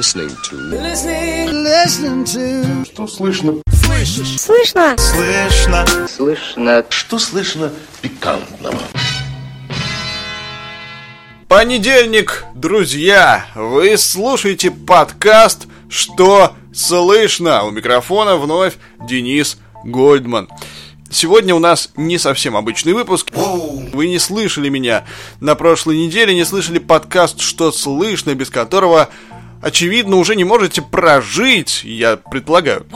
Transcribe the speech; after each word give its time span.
listening 0.00 0.34
to. 0.42 0.56
Listening 1.50 2.24
to. 2.24 2.84
Что 2.86 3.06
слышно? 3.06 3.56
Слышишь? 3.70 4.40
Слышно? 4.40 4.96
Слышно. 4.96 5.86
Слышно. 6.08 6.84
Что 6.88 7.18
слышно 7.18 7.70
пикантного? 8.00 8.78
Понедельник, 11.48 12.46
друзья! 12.54 13.44
Вы 13.54 13.98
слушаете 13.98 14.70
подкаст 14.70 15.66
«Что 15.90 16.54
слышно?» 16.72 17.64
У 17.64 17.70
микрофона 17.70 18.36
вновь 18.36 18.76
Денис 19.06 19.58
Гольдман. 19.84 20.48
Сегодня 21.12 21.56
у 21.56 21.58
нас 21.58 21.90
не 21.96 22.18
совсем 22.18 22.56
обычный 22.56 22.92
выпуск. 22.92 23.32
Вы 23.34 24.06
не 24.06 24.20
слышали 24.20 24.68
меня 24.68 25.04
на 25.40 25.56
прошлой 25.56 25.98
неделе, 25.98 26.34
не 26.34 26.44
слышали 26.44 26.78
подкаст 26.78 27.40
«Что 27.40 27.72
слышно», 27.72 28.32
без 28.36 28.48
которого, 28.48 29.08
очевидно, 29.60 30.16
уже 30.16 30.36
не 30.36 30.44
можете 30.44 30.82
прожить, 30.82 31.82
я 31.84 32.16
предполагаю. 32.16 32.86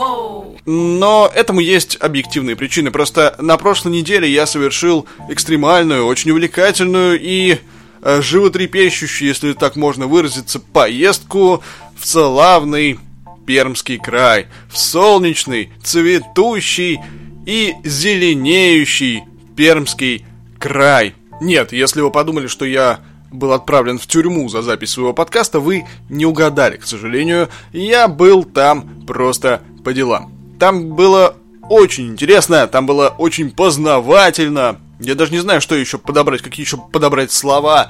Но 0.65 1.31
этому 1.33 1.59
есть 1.59 1.97
объективные 1.99 2.55
причины. 2.55 2.91
Просто 2.91 3.35
на 3.39 3.57
прошлой 3.57 3.91
неделе 3.91 4.29
я 4.29 4.45
совершил 4.45 5.05
экстремальную, 5.29 6.05
очень 6.05 6.31
увлекательную 6.31 7.19
и 7.21 7.59
э, 8.01 8.21
животрепещущую, 8.21 9.27
если 9.27 9.53
так 9.53 9.75
можно 9.75 10.07
выразиться, 10.07 10.59
поездку 10.59 11.63
в 11.95 12.05
славный 12.05 12.99
Пермский 13.45 13.99
край, 13.99 14.47
в 14.71 14.77
солнечный, 14.77 15.71
цветущий 15.83 16.99
и 17.45 17.75
зеленеющий 17.83 19.23
Пермский 19.55 20.25
край. 20.57 21.13
Нет, 21.41 21.73
если 21.73 22.01
вы 22.01 22.09
подумали, 22.09 22.47
что 22.47 22.65
я 22.65 23.01
был 23.35 23.53
отправлен 23.53 23.99
в 23.99 24.07
тюрьму 24.07 24.49
за 24.49 24.61
запись 24.61 24.91
своего 24.91 25.13
подкаста, 25.13 25.59
вы 25.59 25.85
не 26.09 26.25
угадали, 26.25 26.77
к 26.77 26.85
сожалению. 26.85 27.49
Я 27.71 28.07
был 28.07 28.43
там 28.43 29.05
просто 29.05 29.61
по 29.83 29.93
делам. 29.93 30.31
Там 30.59 30.95
было 30.95 31.35
очень 31.69 32.07
интересно, 32.07 32.67
там 32.67 32.85
было 32.85 33.09
очень 33.17 33.51
познавательно. 33.51 34.79
Я 34.99 35.15
даже 35.15 35.31
не 35.33 35.39
знаю, 35.39 35.61
что 35.61 35.75
еще 35.75 35.97
подобрать, 35.97 36.41
какие 36.41 36.65
еще 36.65 36.77
подобрать 36.77 37.31
слова 37.31 37.89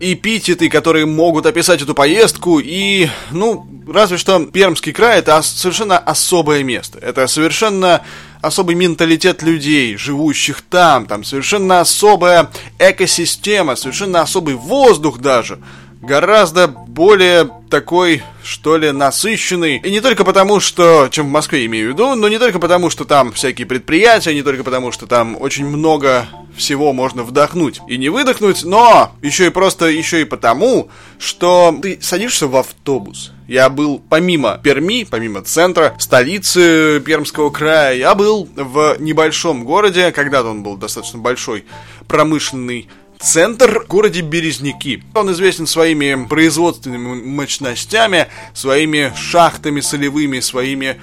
эпитеты, 0.00 0.68
которые 0.68 1.06
могут 1.06 1.46
описать 1.46 1.82
эту 1.82 1.94
поездку, 1.94 2.60
и, 2.60 3.08
ну, 3.30 3.66
разве 3.88 4.18
что 4.18 4.44
Пермский 4.46 4.92
край 4.92 5.18
это 5.18 5.40
совершенно 5.42 5.98
особое 5.98 6.62
место. 6.62 6.98
Это 6.98 7.26
совершенно 7.26 8.02
особый 8.40 8.74
менталитет 8.74 9.42
людей, 9.42 9.96
живущих 9.96 10.62
там, 10.62 11.06
там 11.06 11.24
совершенно 11.24 11.80
особая 11.80 12.50
экосистема, 12.78 13.76
совершенно 13.76 14.20
особый 14.20 14.54
воздух 14.54 15.18
даже 15.18 15.58
гораздо 16.00 16.68
более 16.68 17.50
такой, 17.70 18.22
что 18.42 18.76
ли, 18.76 18.90
насыщенный. 18.92 19.78
И 19.78 19.90
не 19.90 20.00
только 20.00 20.24
потому, 20.24 20.60
что, 20.60 21.08
чем 21.10 21.26
в 21.26 21.30
Москве 21.30 21.66
имею 21.66 21.90
в 21.90 21.92
виду, 21.94 22.14
но 22.14 22.28
не 22.28 22.38
только 22.38 22.58
потому, 22.58 22.90
что 22.90 23.04
там 23.04 23.32
всякие 23.32 23.66
предприятия, 23.66 24.34
не 24.34 24.42
только 24.42 24.64
потому, 24.64 24.92
что 24.92 25.06
там 25.06 25.36
очень 25.40 25.66
много 25.66 26.28
всего 26.56 26.92
можно 26.92 27.22
вдохнуть 27.22 27.80
и 27.86 27.96
не 27.98 28.08
выдохнуть, 28.08 28.64
но 28.64 29.12
еще 29.20 29.46
и 29.46 29.50
просто, 29.50 29.86
еще 29.86 30.22
и 30.22 30.24
потому, 30.24 30.88
что 31.18 31.76
ты 31.82 31.98
садишься 32.00 32.46
в 32.46 32.56
автобус. 32.56 33.32
Я 33.46 33.68
был 33.68 34.02
помимо 34.08 34.58
Перми, 34.62 35.04
помимо 35.04 35.42
центра, 35.42 35.94
столицы 35.98 37.00
Пермского 37.00 37.50
края, 37.50 37.96
я 37.96 38.14
был 38.14 38.48
в 38.56 38.96
небольшом 38.98 39.64
городе, 39.64 40.10
когда-то 40.12 40.48
он 40.48 40.62
был 40.62 40.76
достаточно 40.76 41.18
большой, 41.18 41.64
промышленный 42.08 42.88
Центр 43.20 43.84
в 43.84 43.88
городе 43.88 44.20
Березники. 44.20 45.02
Он 45.14 45.32
известен 45.32 45.66
своими 45.66 46.26
производственными 46.26 47.22
мощностями, 47.22 48.28
своими 48.54 49.12
шахтами 49.16 49.80
солевыми, 49.80 50.40
своими 50.40 51.00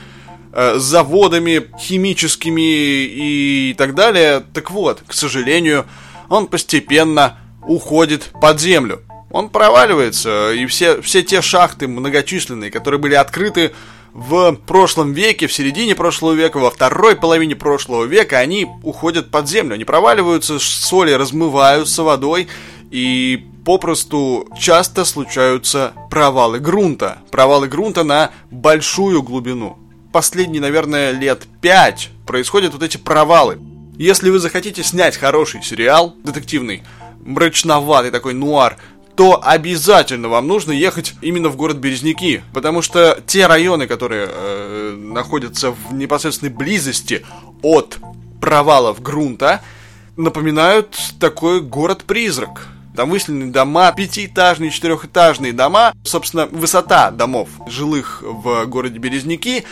э, 0.52 0.76
заводами 0.78 1.70
химическими 1.80 2.62
и 2.62 3.76
так 3.78 3.96
далее. 3.96 4.44
Так 4.54 4.72
вот, 4.72 5.04
к 5.08 5.14
сожалению, 5.14 5.86
он 6.30 6.48
постепенно 6.48 7.38
уходит 7.66 8.32
под 8.40 8.60
землю. 8.60 9.02
Он 9.32 9.50
проваливается, 9.50 10.54
и 10.54 10.68
все, 10.68 11.02
все 11.02 11.24
те 11.24 11.42
шахты 11.42 11.88
многочисленные, 11.88 12.70
которые 12.70 13.00
были 13.00 13.16
открыты 13.16 13.72
в 14.14 14.56
прошлом 14.68 15.14
веке, 15.14 15.48
в 15.48 15.54
середине 15.54 15.96
прошлого 15.96 16.34
века, 16.34 16.58
во 16.58 16.70
второй 16.70 17.16
половине 17.16 17.56
прошлого 17.56 18.06
века, 18.06 18.38
они 18.38 18.68
уходят 18.84 19.32
под 19.32 19.50
землю, 19.50 19.74
они 19.74 19.86
проваливаются, 19.86 20.60
соли 20.60 21.12
размываются 21.12 22.04
водой, 22.04 22.48
и 22.92 23.44
попросту 23.66 24.48
часто 24.60 25.04
случаются 25.04 25.94
провалы 26.12 26.60
грунта. 26.60 27.18
Провалы 27.32 27.68
грунта 27.68 28.04
на 28.04 28.30
большую 28.52 29.24
глубину. 29.24 29.80
Последние, 30.12 30.62
наверное, 30.62 31.12
лет 31.12 31.48
пять 31.60 32.10
происходят 32.28 32.74
вот 32.74 32.84
эти 32.84 32.98
провалы. 32.98 33.60
Если 33.98 34.30
вы 34.30 34.38
захотите 34.38 34.84
снять 34.84 35.18
хороший 35.18 35.64
сериал, 35.64 36.16
детективный, 36.24 36.84
мрачноватый 37.26 38.12
такой 38.12 38.36
нуар, 38.36 38.78
то 39.16 39.40
обязательно 39.44 40.28
вам 40.28 40.48
нужно 40.48 40.72
ехать 40.72 41.14
именно 41.22 41.50
в 41.50 41.56
город 41.56 41.78
Березники, 41.78 42.44
потому 42.54 42.82
что 42.82 43.20
те 43.28 43.46
районы, 43.48 43.88
которые 43.88 44.28
э, 44.30 44.96
находятся 44.98 45.72
в 45.72 45.94
непосредственной 45.94 46.52
близости 46.52 47.26
от 47.62 47.98
провалов 48.42 49.02
грунта, 49.02 49.62
напоминают 50.18 50.98
такой 51.20 51.62
город-призрак. 51.62 52.68
Там 52.96 53.10
выселены 53.10 53.52
дома, 53.52 53.92
пятиэтажные, 53.92 54.70
четырехэтажные 54.70 55.52
дома. 55.52 55.94
Собственно, 56.04 56.46
высота 56.46 57.10
домов 57.10 57.50
жилых 57.68 58.22
в 58.22 58.66
городе 58.66 59.00
Березники 59.00 59.64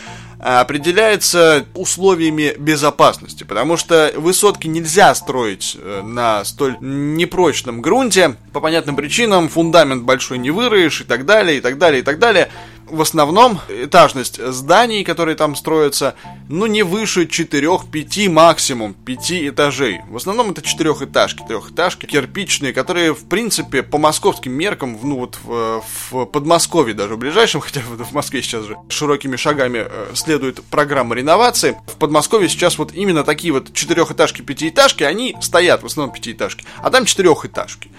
определяется 0.42 1.66
условиями 1.76 2.56
безопасности, 2.58 3.44
потому 3.44 3.78
что 3.78 4.12
высотки 4.16 4.68
нельзя 4.68 5.14
строить 5.14 5.78
э, 5.80 6.02
на 6.04 6.44
столь 6.46 6.78
непрочном 6.82 7.82
грунте, 7.82 8.36
по 8.52 8.60
понятным 8.60 8.96
причинам, 8.96 9.50
фундамент 9.50 10.04
большой 10.04 10.40
не 10.40 10.50
выроешь 10.50 11.02
и 11.02 11.04
так 11.04 11.26
далее, 11.26 11.60
и 11.60 11.62
так 11.62 11.78
далее, 11.78 12.02
и 12.02 12.04
так 12.04 12.18
далее 12.18 12.50
в 12.92 13.02
основном 13.02 13.60
этажность 13.70 14.46
зданий, 14.52 15.04
которые 15.04 15.36
там 15.36 15.56
строятся, 15.56 16.16
ну, 16.50 16.66
не 16.66 16.84
выше 16.84 17.24
4-5 17.24 18.30
максимум, 18.30 18.94
5 18.94 19.32
этажей. 19.32 20.02
В 20.10 20.18
основном 20.18 20.52
это 20.52 20.62
четырехэтажки, 20.62 21.44
трехэтажки, 21.48 22.06
кирпичные, 22.06 22.74
которые, 22.74 23.14
в 23.14 23.26
принципе, 23.28 23.84
по 23.84 23.98
московским 23.98 24.52
меркам, 24.52 25.00
ну, 25.02 25.18
вот 25.18 25.38
в, 25.44 25.84
в 26.12 26.26
Подмосковье 26.26 26.94
даже 26.94 27.16
в 27.16 27.18
ближайшем, 27.18 27.62
хотя 27.62 27.82
в 27.82 28.14
Москве 28.14 28.42
сейчас 28.42 28.66
же 28.66 28.78
широкими 28.90 29.38
шагами 29.38 29.86
э, 29.88 30.12
следует 30.14 30.62
программа 30.66 31.16
реновации. 31.16 31.78
В 31.88 31.96
Подмосковье 31.96 32.50
сейчас 32.50 32.78
вот 32.78 32.94
именно 32.94 33.24
такие 33.24 33.54
вот 33.54 33.74
четырехэтажки, 33.74 34.42
пятиэтажки, 34.42 35.04
они 35.04 35.38
стоят, 35.42 35.84
в 35.84 35.86
основном 35.86 36.14
пятиэтажки, 36.14 36.66
а 36.82 36.90
там 36.90 37.06
четырехэтажки. 37.06 37.90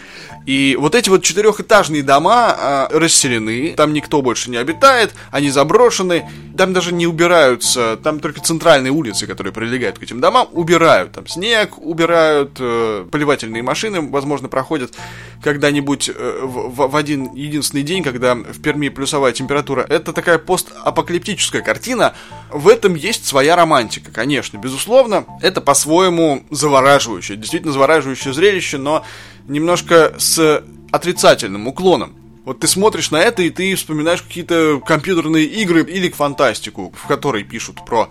И 0.44 0.76
вот 0.78 0.94
эти 0.94 1.08
вот 1.08 1.22
четырехэтажные 1.22 2.02
дома 2.02 2.88
э, 2.91 2.98
расселены, 2.98 3.75
там 3.76 3.92
никто 3.92 4.20
больше 4.20 4.50
не 4.50 4.56
обитает, 4.56 4.81
процветает, 4.82 5.15
они 5.31 5.50
заброшены, 5.50 6.28
там 6.56 6.72
даже 6.72 6.93
не 6.93 7.06
убираются, 7.06 7.97
там 8.03 8.19
только 8.19 8.41
центральные 8.41 8.91
улицы, 8.91 9.28
которые 9.28 9.53
прилегают 9.53 9.98
к 9.98 10.03
этим 10.03 10.20
домам, 10.20 10.48
убирают. 10.53 11.12
Там 11.12 11.26
снег 11.28 11.78
убирают, 11.78 12.56
э, 12.59 13.06
поливательные 13.10 13.62
машины, 13.62 14.00
возможно, 14.03 14.48
проходят 14.48 14.93
когда-нибудь 15.41 16.10
э, 16.12 16.41
в, 16.43 16.88
в 16.88 16.97
один 16.97 17.32
единственный 17.32 17.84
день, 17.84 18.03
когда 18.03 18.34
в 18.34 18.60
Перми 18.60 18.88
плюсовая 18.88 19.32
температура. 19.32 19.87
Это 19.88 20.12
такая 20.12 20.38
постапокалиптическая 20.38 21.62
картина. 21.62 22.14
В 22.50 22.69
этом 22.69 22.97
есть 22.97 23.25
своя 23.25 23.54
романтика, 23.54 24.10
конечно, 24.10 24.59
безусловно. 24.59 25.25
Это 25.41 25.60
по-своему 25.60 26.43
завораживающее, 26.50 27.37
действительно 27.37 27.72
завораживающее 27.72 28.34
зрелище, 28.34 28.78
но 28.78 29.04
немножко 29.47 30.14
с 30.19 30.64
отрицательным 30.91 31.69
уклоном. 31.69 32.22
Вот 32.44 32.58
ты 32.58 32.66
смотришь 32.66 33.11
на 33.11 33.20
это, 33.20 33.43
и 33.43 33.50
ты 33.50 33.75
вспоминаешь 33.76 34.22
какие-то 34.22 34.81
компьютерные 34.84 35.44
игры 35.44 35.84
или 35.84 36.11
фантастику, 36.11 36.93
в 36.96 37.06
которой 37.06 37.44
пишут 37.44 37.84
про 37.87 38.08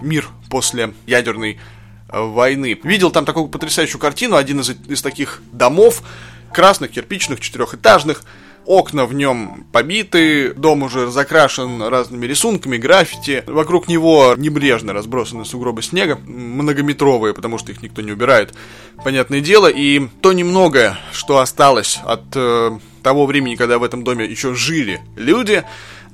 мир 0.00 0.28
после 0.50 0.94
ядерной 1.06 1.58
э, 2.08 2.20
войны. 2.20 2.78
Видел 2.84 3.10
там 3.10 3.24
такую 3.24 3.48
потрясающую 3.48 4.00
картину, 4.00 4.36
один 4.36 4.60
из, 4.60 4.70
из 4.70 5.02
таких 5.02 5.42
домов, 5.50 6.02
красных, 6.52 6.92
кирпичных, 6.92 7.40
четырехэтажных, 7.40 8.22
окна 8.66 9.04
в 9.04 9.14
нем 9.14 9.66
побиты, 9.72 10.54
дом 10.54 10.84
уже 10.84 11.10
закрашен 11.10 11.82
разными 11.82 12.26
рисунками, 12.26 12.76
граффити. 12.76 13.42
Вокруг 13.48 13.88
него 13.88 14.34
небрежно 14.36 14.92
разбросаны 14.92 15.44
сугробы 15.44 15.82
снега, 15.82 16.16
многометровые, 16.24 17.34
потому 17.34 17.58
что 17.58 17.72
их 17.72 17.82
никто 17.82 18.00
не 18.02 18.12
убирает, 18.12 18.54
понятное 19.02 19.40
дело. 19.40 19.66
И 19.66 20.06
то 20.20 20.32
немногое, 20.32 20.98
что 21.12 21.38
осталось 21.38 21.98
от 22.04 22.24
э, 22.36 22.78
того 23.02 23.26
времени, 23.26 23.56
когда 23.56 23.78
в 23.78 23.84
этом 23.84 24.04
доме 24.04 24.24
еще 24.24 24.54
жили 24.54 25.00
люди, 25.16 25.64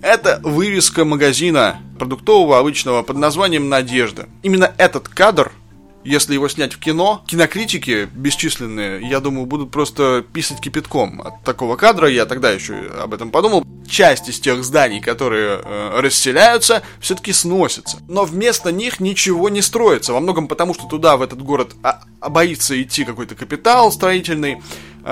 это 0.01 0.41
вывеска 0.43 1.05
магазина 1.05 1.81
продуктового 1.99 2.59
обычного 2.59 3.03
под 3.03 3.17
названием 3.17 3.69
«Надежда». 3.69 4.29
Именно 4.43 4.73
этот 4.79 5.09
кадр 5.09 5.53
если 6.09 6.35
его 6.35 6.49
снять 6.49 6.73
в 6.73 6.79
кино, 6.79 7.23
кинокритики 7.27 8.09
бесчисленные, 8.15 9.07
я 9.07 9.21
думаю, 9.21 9.47
будут 9.47 9.71
просто 9.71 10.25
писать 10.33 10.61
кипятком 10.61 11.21
от 11.21 11.43
такого 11.45 11.77
кадра. 11.77 12.09
Я 12.09 12.25
тогда 12.25 12.51
еще 12.51 12.75
об 13.03 13.13
этом 13.13 13.31
подумал. 13.31 13.65
часть 13.89 14.29
из 14.29 14.39
тех 14.41 14.65
зданий, 14.65 15.01
которые 15.01 15.61
э, 15.63 16.01
расселяются, 16.01 16.83
все-таки 17.01 17.33
сносится. 17.33 17.99
Но 18.09 18.25
вместо 18.25 18.73
них 18.73 19.01
ничего 19.01 19.49
не 19.49 19.61
строится. 19.61 20.13
Во 20.13 20.21
многом 20.21 20.49
потому, 20.49 20.73
что 20.73 20.87
туда, 20.87 21.17
в 21.17 21.23
этот 21.23 21.43
город, 21.43 21.75
а, 21.83 22.03
а 22.21 22.31
боится 22.31 22.81
идти 22.81 23.05
какой-то 23.05 23.35
капитал 23.35 23.91
строительный, 23.93 24.63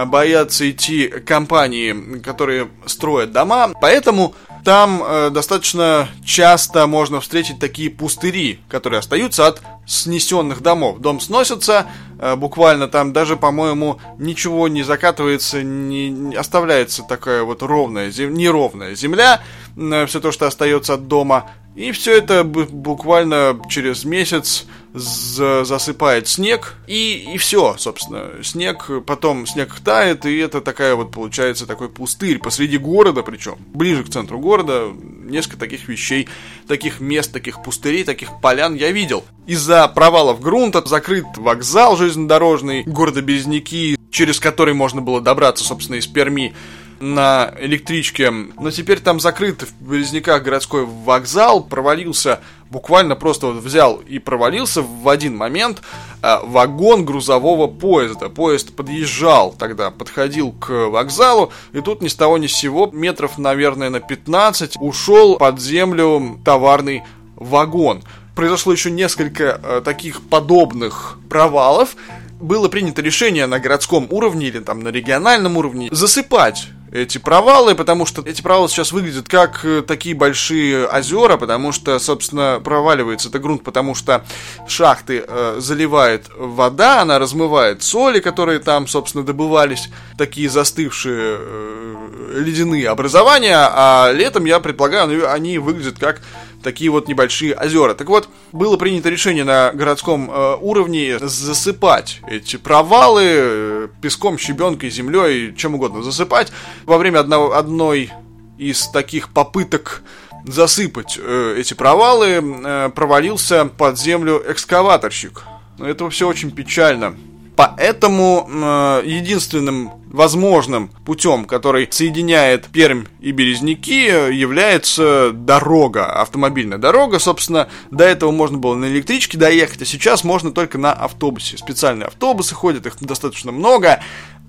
боятся 0.05 0.71
идти 0.71 1.09
компании, 1.09 2.19
которые 2.19 2.69
строят 2.87 3.33
дома. 3.33 3.73
Поэтому 3.81 4.35
там 4.67 5.01
э, 5.01 5.31
достаточно 5.31 6.09
часто 6.25 6.89
можно 6.89 7.21
встретить 7.21 7.61
такие 7.61 7.89
пустыри, 7.89 8.59
которые 8.69 8.99
остаются 8.99 9.47
от 9.47 9.63
снесенных 9.87 10.61
домов. 10.61 10.99
Дом 10.99 11.21
сносится, 11.21 11.87
э, 12.19 12.35
буквально 12.35 12.89
там 12.89 13.13
даже, 13.13 13.37
по-моему, 13.37 14.01
ничего 14.19 14.67
не 14.67 14.83
закатывается, 14.83 15.63
не, 15.63 16.11
не 16.11 16.35
оставляется 16.35 17.05
такая 17.05 17.45
вот 17.45 17.63
ровная, 17.63 18.11
зем, 18.11 18.35
неровная 18.35 18.97
земля, 18.97 19.41
э, 19.77 20.07
все 20.07 20.21
то, 20.21 20.33
что 20.33 20.49
остается 20.49 20.95
от 20.95 21.07
дома. 21.07 21.49
И 21.77 21.93
все 21.93 22.17
это 22.17 22.43
буквально 22.43 23.61
через 23.69 24.05
месяц 24.05 24.67
засыпает 24.95 26.27
снег, 26.27 26.77
и, 26.87 27.33
и 27.35 27.37
все, 27.37 27.77
собственно. 27.79 28.43
Снег, 28.43 28.91
потом 29.05 29.47
снег 29.47 29.79
тает, 29.85 30.25
и 30.25 30.39
это 30.39 30.63
такая 30.63 30.95
вот 30.95 31.13
получается 31.13 31.67
такой 31.67 31.91
пустырь 31.91 32.39
посреди 32.39 32.79
города, 32.79 33.23
причем 33.23 33.57
ближе 33.75 34.05
к 34.05 34.09
центру 34.09 34.39
города. 34.39 34.91
Несколько 35.25 35.59
таких 35.59 35.87
вещей, 35.87 36.29
таких 36.67 37.01
мест, 37.01 37.31
таких 37.31 37.63
пустырей, 37.63 38.05
таких 38.05 38.41
полян 38.41 38.75
я 38.75 38.91
видел. 38.91 39.25
Из-за 39.47 39.87
провалов 39.89 40.41
грунта 40.41 40.83
закрыт 40.87 41.27
вокзал 41.37 41.99
железнодорожный 41.99 42.85
города 42.85 43.21
Березники, 43.21 43.99
через 44.11 44.41
который 44.41 44.73
можно 44.73 45.03
было 45.03 45.21
добраться, 45.21 45.63
собственно, 45.63 45.97
из 45.97 46.07
Перми 46.07 46.55
на 47.01 47.53
электричке. 47.59 48.31
Но 48.31 48.71
теперь 48.71 49.01
там 49.01 49.21
закрыт 49.21 49.63
в 49.63 49.91
Березняках 49.91 50.43
городской 50.43 50.85
вокзал, 50.85 51.63
провалился, 51.63 52.41
буквально 52.71 53.17
просто 53.17 53.49
вот 53.49 53.63
взял 53.63 53.97
и 53.97 54.19
провалился 54.19 54.83
в 54.83 55.09
один 55.09 55.37
момент 55.37 55.83
э, 56.23 56.37
вагон 56.43 57.05
грузового 57.05 57.67
поезда. 57.67 58.29
Поезд 58.29 58.75
подъезжал 58.75 59.53
тогда, 59.53 59.91
подходил 59.91 60.53
к 60.53 60.89
вокзалу, 60.89 61.53
и 61.73 61.81
тут 61.81 62.03
ни 62.03 62.09
с 62.09 62.15
того 62.15 62.39
ни 62.39 62.47
с 62.47 62.53
сего, 62.53 62.91
метров, 62.93 63.39
наверное, 63.39 63.91
на 63.91 64.01
15, 64.01 64.77
ушел 64.81 65.37
под 65.37 65.61
землю 65.61 66.39
товарный 66.45 67.03
вагон. 67.37 68.03
Произошло 68.35 68.73
еще 68.73 68.91
несколько 68.91 69.61
э, 69.63 69.83
таких 69.85 70.23
подобных 70.23 71.19
провалов, 71.31 71.97
было 72.41 72.69
принято 72.69 73.03
решение 73.03 73.47
на 73.47 73.59
городском 73.59 74.07
уровне 74.11 74.49
или 74.49 74.61
там 74.61 74.81
на 74.81 74.89
региональном 74.89 75.57
уровне 75.57 75.89
засыпать 75.91 76.69
эти 76.93 77.19
провалы, 77.19 77.75
потому 77.75 78.07
что 78.07 78.23
эти 78.23 78.43
провалы 78.43 78.69
сейчас 78.69 78.93
выглядят 78.93 79.29
как 79.29 79.65
э, 79.65 79.83
такие 79.83 80.15
большие 80.15 80.87
озера, 80.87 81.37
потому 81.37 81.73
что, 81.73 81.99
собственно, 81.99 82.61
проваливается 82.63 83.29
это 83.29 83.39
грунт, 83.39 83.65
потому 83.65 83.95
что 83.95 84.25
шахты 84.69 85.25
э, 85.27 85.57
заливает 85.59 86.31
вода, 86.37 87.03
она 87.03 87.19
размывает 87.19 87.83
соли, 87.83 88.21
которые 88.21 88.61
там, 88.61 88.87
собственно, 88.87 89.25
добывались, 89.25 89.89
такие 90.17 90.49
застывшие 90.49 91.37
э, 91.39 92.41
ледяные 92.41 92.89
образования, 92.89 93.57
а 93.59 94.13
летом, 94.13 94.45
я 94.45 94.61
предполагаю, 94.61 95.31
они 95.31 95.59
выглядят 95.59 95.99
как 95.99 96.23
такие 96.67 96.91
вот 96.91 97.07
небольшие 97.07 97.55
озера. 97.55 97.95
Так 97.95 98.09
вот, 98.09 98.29
было 98.51 98.77
принято 98.77 99.09
решение 99.09 99.45
на 99.45 99.71
городском 99.73 100.29
э, 100.29 100.57
уровне 100.61 101.17
засыпать 101.21 102.21
эти 102.29 102.57
провалы 102.57 103.23
э, 103.25 103.89
песком, 104.03 104.37
щебенкой, 104.37 104.91
землей, 104.91 105.55
чем 105.57 105.77
угодно 105.77 106.03
засыпать. 106.03 106.51
Во 106.85 106.99
время 106.99 107.21
одного, 107.21 107.55
одной 107.55 108.11
из 108.59 108.89
таких 108.89 109.29
попыток 109.29 110.03
засыпать 110.45 111.17
э, 111.23 111.55
эти 111.57 111.75
провалы 111.75 112.43
э, 112.43 112.91
провалился 112.93 113.67
под 113.67 113.97
землю 113.97 114.43
экскаваторщик. 114.49 115.45
Это 115.79 116.11
все 116.11 116.27
очень 116.27 116.51
печально. 116.51 117.15
Поэтому 117.57 118.47
э, 118.49 119.03
единственным 119.07 119.93
возможным 120.11 120.89
путем, 121.05 121.47
который 121.47 121.89
соединяет 121.91 122.67
Пермь 122.67 123.05
и 123.21 123.33
Березники, 123.33 124.33
является 124.33 125.31
дорога, 125.33 126.21
автомобильная 126.21 126.79
дорога. 126.79 127.19
Собственно, 127.19 127.69
до 127.91 128.05
этого 128.05 128.31
можно 128.31 128.59
было 128.59 128.75
на 128.75 128.87
электричке 128.87 129.39
доехать, 129.39 129.83
а 129.83 129.85
сейчас 129.85 130.23
можно 130.23 130.53
только 130.53 130.79
на 130.79 130.93
автобусе. 130.93 131.57
Специальные 131.57 132.07
автобусы 132.07 132.55
ходят, 132.55 132.87
их 132.87 132.97
достаточно 133.01 133.53
много. 133.53 134.01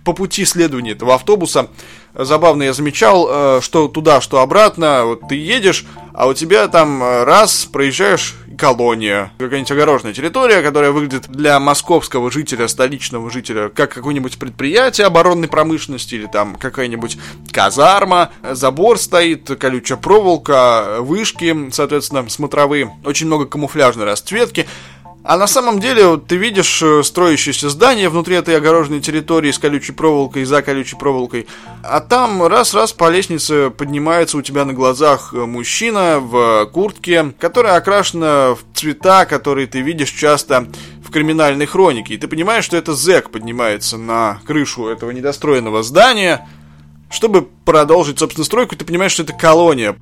По 0.07 0.13
пути 0.13 0.45
следования 0.45 0.92
этого 0.92 1.15
автобуса. 1.15 1.68
Забавно 2.13 2.63
я 2.63 2.71
замечал, 2.71 3.27
э, 3.30 3.59
что 3.62 3.89
туда, 3.89 4.21
что 4.21 4.39
обратно, 4.39 5.04
вот 5.04 5.27
ты 5.27 5.36
едешь, 5.36 5.86
а 6.13 6.27
у 6.27 6.33
тебя 6.33 6.69
там 6.69 7.04
э, 7.04 7.25
раз 7.25 7.65
проезжаешь 7.65 8.33
колония, 8.57 9.33
какая-нибудь 9.38 9.71
огороженная 9.71 10.13
территория, 10.13 10.62
которая 10.62 10.92
выглядит 10.92 11.27
для 11.27 11.59
московского 11.59 12.31
жителя, 12.31 12.69
столичного 12.69 13.30
жителя, 13.30 13.68
как 13.68 13.94
какое-нибудь 13.94 14.39
предприятие 14.39 15.07
оборонной 15.07 15.50
промышленности 15.50 16.15
или 16.15 16.25
там 16.25 16.56
какая-нибудь 16.56 17.18
казарма, 17.51 18.31
забор 18.50 18.98
стоит, 18.98 19.51
колючая 19.59 19.98
проволока, 19.98 21.00
вышки, 21.01 21.69
соответственно, 21.71 22.27
смотровые, 22.30 22.95
очень 23.04 23.27
много 23.27 23.45
камуфляжной 23.45 24.06
расцветки, 24.06 24.68
а 25.27 25.38
на 25.38 25.45
самом 25.45 25.81
деле 25.81 26.07
вот, 26.07 26.27
ты 26.27 26.38
видишь 26.38 26.81
э, 26.81 27.03
строящееся 27.03 27.69
здание 27.69 28.07
внутри 28.07 28.38
этой 28.38 28.56
огороженной 28.56 29.01
территории 29.01 29.51
с 29.51 29.59
колючей 29.59 29.91
проволокой, 29.91 30.45
за 30.45 30.62
колючей 30.62 30.95
проволокой. 30.95 31.47
А 31.83 32.00
там 32.00 32.47
раз-раз 32.47 32.94
по 32.94 33.09
лестнице 33.09 33.69
поднимается 33.69 34.38
у 34.38 34.41
тебя 34.41 34.63
на 34.63 34.71
глазах 34.71 35.33
э, 35.33 35.45
мужчина 35.45 36.21
в 36.21 36.68
куртке, 36.68 37.33
которая 37.39 37.75
окрашена 37.75 38.56
в 38.56 38.59
цвета, 38.74 39.25
которые 39.25 39.68
ты 39.68 39.81
видишь 39.81 40.12
часто 40.12 40.69
в 41.06 41.12
криминальной 41.12 41.65
хронике. 41.65 42.13
И 42.13 42.18
ты 42.18 42.30
понимаешь, 42.30 42.63
что 42.63 42.77
это 42.77 42.94
зэк 42.94 43.30
поднимается 43.30 43.97
на 43.97 44.39
крышу 44.47 44.88
этого 44.88 45.12
недостроенного 45.12 45.83
здания, 45.83 46.47
чтобы 47.09 47.50
продолжить, 47.65 48.18
собственно, 48.18 48.45
стройку, 48.45 48.77
ты 48.77 48.85
понимаешь, 48.85 49.12
что 49.12 49.23
это 49.23 49.33
колония. 49.33 49.97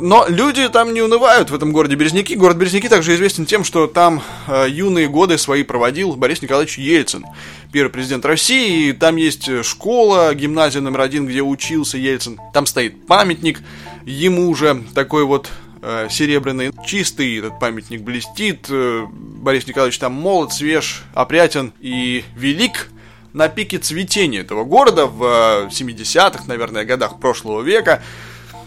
Но 0.00 0.26
люди 0.28 0.68
там 0.68 0.94
не 0.94 1.02
унывают 1.02 1.50
в 1.50 1.54
этом 1.54 1.72
городе 1.72 1.96
Березники. 1.96 2.34
Город 2.34 2.56
Березники 2.56 2.88
также 2.88 3.14
известен 3.14 3.46
тем, 3.46 3.64
что 3.64 3.88
там 3.88 4.22
э, 4.46 4.66
юные 4.68 5.08
годы 5.08 5.38
свои 5.38 5.64
проводил 5.64 6.14
Борис 6.14 6.40
Николаевич 6.40 6.78
Ельцин, 6.78 7.24
первый 7.72 7.90
президент 7.90 8.24
России. 8.24 8.90
И 8.90 8.92
там 8.92 9.16
есть 9.16 9.64
школа, 9.64 10.34
гимназия 10.34 10.80
номер 10.80 11.00
один, 11.00 11.26
где 11.26 11.42
учился 11.42 11.98
Ельцин. 11.98 12.38
Там 12.52 12.66
стоит 12.66 13.06
памятник 13.06 13.60
ему 14.04 14.54
же, 14.54 14.84
такой 14.94 15.24
вот 15.24 15.50
э, 15.82 16.06
серебряный, 16.10 16.72
чистый, 16.86 17.38
этот 17.38 17.58
памятник 17.58 18.02
блестит. 18.02 18.66
Э, 18.70 19.04
Борис 19.10 19.66
Николаевич 19.66 19.98
там 19.98 20.12
молод, 20.12 20.52
свеж, 20.52 21.02
опрятен 21.14 21.72
и 21.80 22.24
велик 22.36 22.88
на 23.32 23.48
пике 23.48 23.78
цветения 23.78 24.40
этого 24.40 24.64
города 24.64 25.06
в 25.06 25.68
70-х, 25.70 26.44
э, 26.44 26.48
наверное, 26.48 26.84
годах 26.84 27.18
прошлого 27.20 27.62
века. 27.62 28.02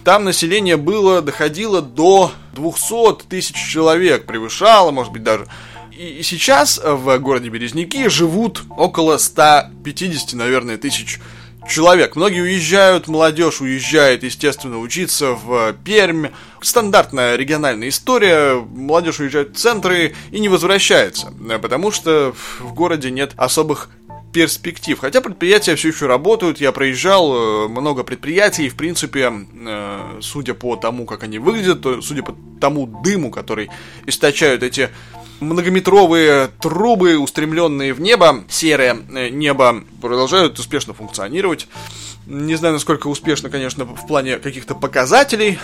Там 0.04 0.24
население 0.24 0.78
было, 0.78 1.22
доходило 1.22 1.82
до 1.82 2.32
200 2.54 3.28
тысяч 3.30 3.56
человек, 3.56 4.26
превышало, 4.26 4.92
может 4.92 5.14
быть, 5.14 5.24
даже. 5.24 5.46
И 5.92 6.22
сейчас 6.24 6.82
в 6.84 7.18
городе 7.20 7.50
Березники 7.50 8.08
живут 8.08 8.64
около 8.76 9.18
150, 9.18 10.34
наверное, 10.34 10.78
тысяч 10.78 11.20
человек. 11.70 12.16
Многие 12.16 12.42
уезжают, 12.42 13.08
молодежь 13.08 13.62
уезжает, 13.62 14.24
естественно, 14.24 14.80
учиться 14.80 15.34
в 15.34 15.74
Пермь. 15.86 16.30
Стандартная 16.62 17.36
региональная 17.36 17.90
история. 17.90 18.56
Молодежь 18.56 19.20
уезжает 19.20 19.52
в 19.52 19.60
центры 19.60 20.16
и 20.32 20.40
не 20.40 20.50
возвращается, 20.50 21.32
потому 21.62 21.92
что 21.92 22.34
в 22.60 22.74
городе 22.74 23.12
нет 23.12 23.34
особых 23.38 23.90
перспектив. 24.32 24.98
Хотя 25.00 25.22
предприятия 25.22 25.76
все 25.76 25.90
еще 25.90 26.08
работают, 26.08 26.60
я 26.60 26.72
проезжал 26.72 27.34
э, 27.34 27.68
много 27.68 28.04
предприятий, 28.04 28.66
и 28.66 28.70
в 28.70 28.76
принципе, 28.76 29.32
э, 29.32 30.20
судя 30.22 30.54
по 30.54 30.76
тому, 30.76 31.06
как 31.06 31.24
они 31.24 31.40
выглядят, 31.40 32.04
судя 32.04 32.24
по 32.24 32.36
тому 32.60 32.88
дыму, 32.88 33.32
который 33.32 33.70
источают 34.06 34.64
эти 34.64 34.90
многометровые 35.40 36.50
трубы, 36.60 37.18
устремленные 37.18 37.94
в 37.94 38.02
небо, 38.02 38.44
серое 38.50 38.98
э, 39.14 39.30
небо, 39.30 39.84
продолжают 40.02 40.60
успешно 40.60 40.94
функционировать. 40.94 41.68
Не 42.26 42.56
знаю, 42.56 42.76
насколько 42.76 43.08
успешно, 43.08 43.50
конечно, 43.50 43.86
в 43.86 44.08
плане 44.08 44.38
каких-то 44.38 44.76
показателей 44.76 45.60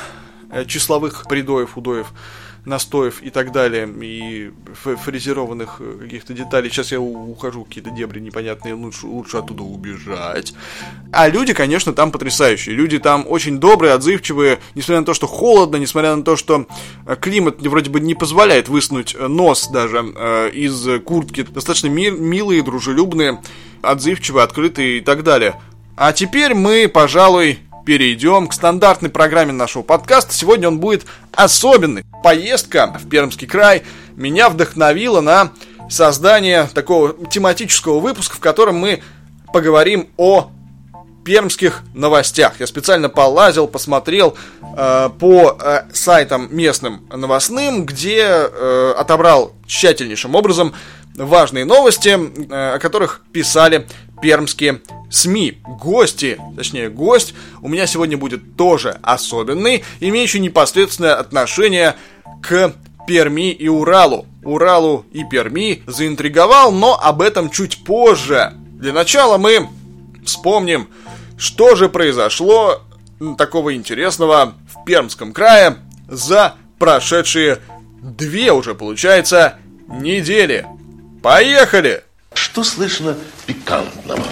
числовых 0.66 1.26
придоев, 1.28 1.78
удоев 1.78 2.14
настоев 2.68 3.24
и 3.24 3.30
так 3.30 3.52
далее, 3.52 3.90
и 4.02 4.52
фрезерованных 4.76 5.78
э, 5.80 5.98
каких-то 6.02 6.34
деталей. 6.34 6.70
Сейчас 6.70 6.92
я 6.92 7.00
ухожу 7.00 7.64
какие-то 7.64 7.90
дебри 7.90 8.20
непонятные, 8.20 8.74
лучше, 8.74 9.08
лучше 9.08 9.38
оттуда 9.38 9.64
убежать. 9.64 10.54
А 11.12 11.30
люди, 11.30 11.54
конечно, 11.54 11.94
там 11.94 12.12
потрясающие. 12.12 12.76
Люди 12.76 13.00
там 13.00 13.26
очень 13.28 13.60
добрые, 13.60 13.94
отзывчивые, 13.94 14.60
несмотря 14.76 15.00
на 15.00 15.06
то, 15.06 15.14
что 15.14 15.28
холодно, 15.28 15.78
несмотря 15.78 16.16
на 16.16 16.24
то, 16.24 16.36
что 16.36 16.68
э, 17.06 17.16
климат 17.16 17.62
вроде 17.62 17.90
бы 17.90 18.00
не 18.02 18.16
позволяет 18.16 18.68
высунуть 18.68 19.16
э, 19.18 19.28
нос 19.28 19.70
даже 19.70 20.04
э, 20.16 20.50
из 20.52 21.02
куртки. 21.04 21.44
Достаточно 21.44 21.88
ми- 21.88 22.12
милые, 22.12 22.62
дружелюбные, 22.64 23.42
отзывчивые, 23.82 24.44
открытые 24.44 24.98
и 24.98 25.02
так 25.02 25.24
далее. 25.24 25.56
А 25.96 26.12
теперь 26.12 26.54
мы, 26.54 26.88
пожалуй, 26.88 27.60
перейдем 27.88 28.48
к 28.48 28.54
стандартной 28.54 29.10
программе 29.10 29.54
нашего 29.54 29.82
подкаста. 29.82 30.34
Сегодня 30.34 30.68
он 30.68 30.78
будет 30.78 31.06
особенный. 31.32 32.04
Поездка 32.22 32.94
в 33.00 33.08
Пермский 33.08 33.48
край 33.48 33.84
меня 34.18 34.50
вдохновила 34.50 35.22
на 35.22 35.54
создание 35.90 36.68
такого 36.74 37.16
тематического 37.28 38.02
выпуска, 38.02 38.36
в 38.36 38.42
котором 38.42 38.76
мы 38.76 39.02
поговорим 39.54 40.10
о 40.18 40.52
пермских 41.24 41.84
новостях. 41.94 42.60
Я 42.60 42.68
специально 42.68 43.08
полазил, 43.08 43.68
посмотрел 43.68 44.36
э, 44.76 45.10
по 45.18 45.58
э, 45.58 45.84
сайтам 45.94 46.50
местным 46.52 47.08
новостным, 47.10 47.86
где 47.86 48.26
э, 48.26 48.96
отобрал 48.98 49.54
тщательнейшим 49.66 50.36
образом 50.36 50.74
важные 51.16 51.64
новости, 51.64 52.10
э, 52.10 52.74
о 52.76 52.80
которых 52.80 53.22
писали 53.32 53.88
пермские 54.22 54.82
СМИ. 55.10 55.60
Гости, 55.80 56.40
точнее 56.56 56.90
гость, 56.90 57.34
у 57.62 57.68
меня 57.68 57.88
сегодня 57.88 58.18
будет 58.18 58.56
тоже 58.56 58.98
особенный, 59.02 59.84
имеющий 60.00 60.40
непосредственное 60.40 61.16
отношение 61.16 61.96
к 62.42 62.74
Перми 63.08 63.52
и 63.52 63.68
Уралу. 63.68 64.26
Уралу 64.44 65.06
и 65.12 65.24
Перми 65.24 65.84
заинтриговал, 65.88 66.72
но 66.72 67.00
об 67.00 67.22
этом 67.22 67.50
чуть 67.50 67.84
позже. 67.84 68.54
Для 68.74 68.94
начала 68.94 69.38
мы 69.38 69.70
вспомним, 70.26 70.90
что 71.38 71.76
же 71.76 71.90
произошло 71.90 72.82
такого 73.38 73.76
интересного 73.76 74.56
в 74.74 74.86
Пермском 74.86 75.34
крае 75.34 75.78
за 76.08 76.56
прошедшие 76.80 77.60
две 78.02 78.52
уже, 78.52 78.76
получается, 78.76 79.56
недели. 79.88 80.66
Поехали! 81.24 82.04
Что 82.38 82.64
слышно 82.64 83.18
пикантного? 83.48 84.24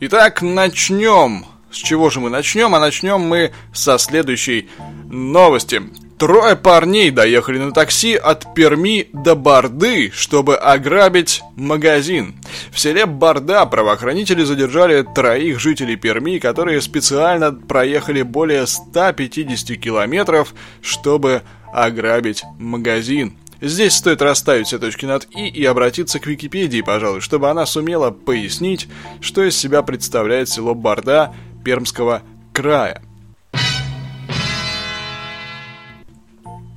Итак, 0.00 0.42
начнем. 0.42 1.46
С 1.70 1.76
чего 1.76 2.10
же 2.10 2.18
мы 2.18 2.28
начнем? 2.28 2.74
А 2.74 2.80
начнем 2.80 3.20
мы 3.20 3.52
со 3.72 3.98
следующей 3.98 4.68
новости. 5.08 5.80
Трое 6.18 6.56
парней 6.56 7.12
доехали 7.12 7.58
на 7.58 7.70
такси 7.70 8.16
от 8.16 8.52
Перми 8.54 9.08
до 9.12 9.36
Барды, 9.36 10.10
чтобы 10.12 10.56
ограбить 10.56 11.42
магазин. 11.54 12.34
В 12.72 12.80
селе 12.80 13.06
Барда 13.06 13.66
правоохранители 13.66 14.42
задержали 14.42 15.02
троих 15.02 15.60
жителей 15.60 15.94
Перми, 15.94 16.38
которые 16.38 16.80
специально 16.80 17.52
проехали 17.52 18.22
более 18.22 18.66
150 18.66 19.78
километров, 19.80 20.52
чтобы 20.82 21.42
ограбить 21.72 22.42
магазин. 22.58 23.36
Здесь 23.66 23.94
стоит 23.94 24.20
расставить 24.20 24.66
все 24.66 24.78
точки 24.78 25.06
над 25.06 25.26
«и» 25.34 25.48
и 25.48 25.64
обратиться 25.64 26.20
к 26.20 26.26
Википедии, 26.26 26.82
пожалуй, 26.82 27.22
чтобы 27.22 27.48
она 27.48 27.64
сумела 27.64 28.10
пояснить, 28.10 28.88
что 29.22 29.42
из 29.42 29.56
себя 29.56 29.82
представляет 29.82 30.50
село 30.50 30.74
Барда 30.74 31.34
Пермского 31.64 32.20
края. 32.52 33.00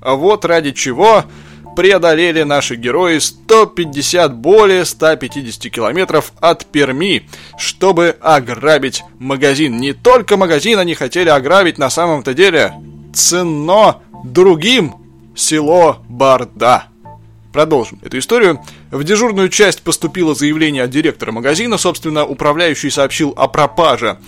А 0.00 0.14
вот 0.14 0.46
ради 0.46 0.72
чего 0.72 1.24
преодолели 1.76 2.42
наши 2.42 2.74
герои 2.74 3.18
150, 3.18 4.34
более 4.34 4.84
150 4.84 5.70
километров 5.70 6.32
от 6.40 6.66
Перми, 6.66 7.28
чтобы 7.56 8.16
ограбить 8.20 9.04
магазин. 9.20 9.76
Не 9.76 9.92
только 9.92 10.36
магазин 10.36 10.78
они 10.78 10.94
хотели 10.94 11.28
ограбить 11.28 11.78
на 11.78 11.90
самом-то 11.90 12.34
деле, 12.34 12.72
ценно 13.14 13.98
другим 14.24 14.96
село 15.36 15.98
Барда. 16.08 16.86
Продолжим 17.52 18.00
эту 18.02 18.18
историю. 18.18 18.60
В 18.90 19.04
дежурную 19.04 19.48
часть 19.48 19.82
поступило 19.82 20.34
заявление 20.34 20.82
от 20.82 20.90
директора 20.90 21.32
магазина, 21.32 21.78
собственно, 21.78 22.26
управляющий 22.26 22.90
сообщил 22.90 23.32
о 23.36 23.48
пропаже 23.48 24.18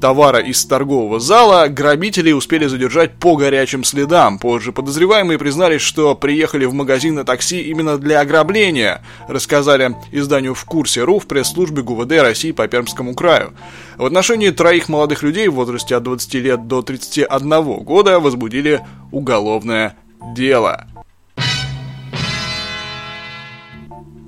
товара 0.00 0.38
из 0.38 0.64
торгового 0.64 1.20
зала, 1.20 1.68
грабители 1.68 2.32
успели 2.32 2.66
задержать 2.66 3.12
по 3.14 3.36
горячим 3.36 3.84
следам. 3.84 4.38
Позже 4.38 4.72
подозреваемые 4.72 5.38
признались, 5.38 5.80
что 5.80 6.14
приехали 6.14 6.64
в 6.64 6.74
магазин 6.74 7.14
на 7.14 7.24
такси 7.24 7.60
именно 7.62 7.98
для 7.98 8.20
ограбления, 8.20 9.02
рассказали 9.28 9.96
изданию 10.12 10.54
«В 10.54 10.64
курсе 10.64 11.02
РУ» 11.02 11.18
в 11.18 11.26
пресс-службе 11.26 11.82
ГУВД 11.82 12.12
России 12.12 12.52
по 12.52 12.66
Пермскому 12.68 13.14
краю. 13.14 13.52
В 13.96 14.04
отношении 14.04 14.50
троих 14.50 14.88
молодых 14.88 15.22
людей 15.22 15.48
в 15.48 15.54
возрасте 15.54 15.96
от 15.96 16.02
20 16.02 16.34
лет 16.34 16.66
до 16.66 16.82
31 16.82 17.62
года 17.82 18.20
возбудили 18.20 18.80
уголовное 19.10 19.96
дело. 20.34 20.86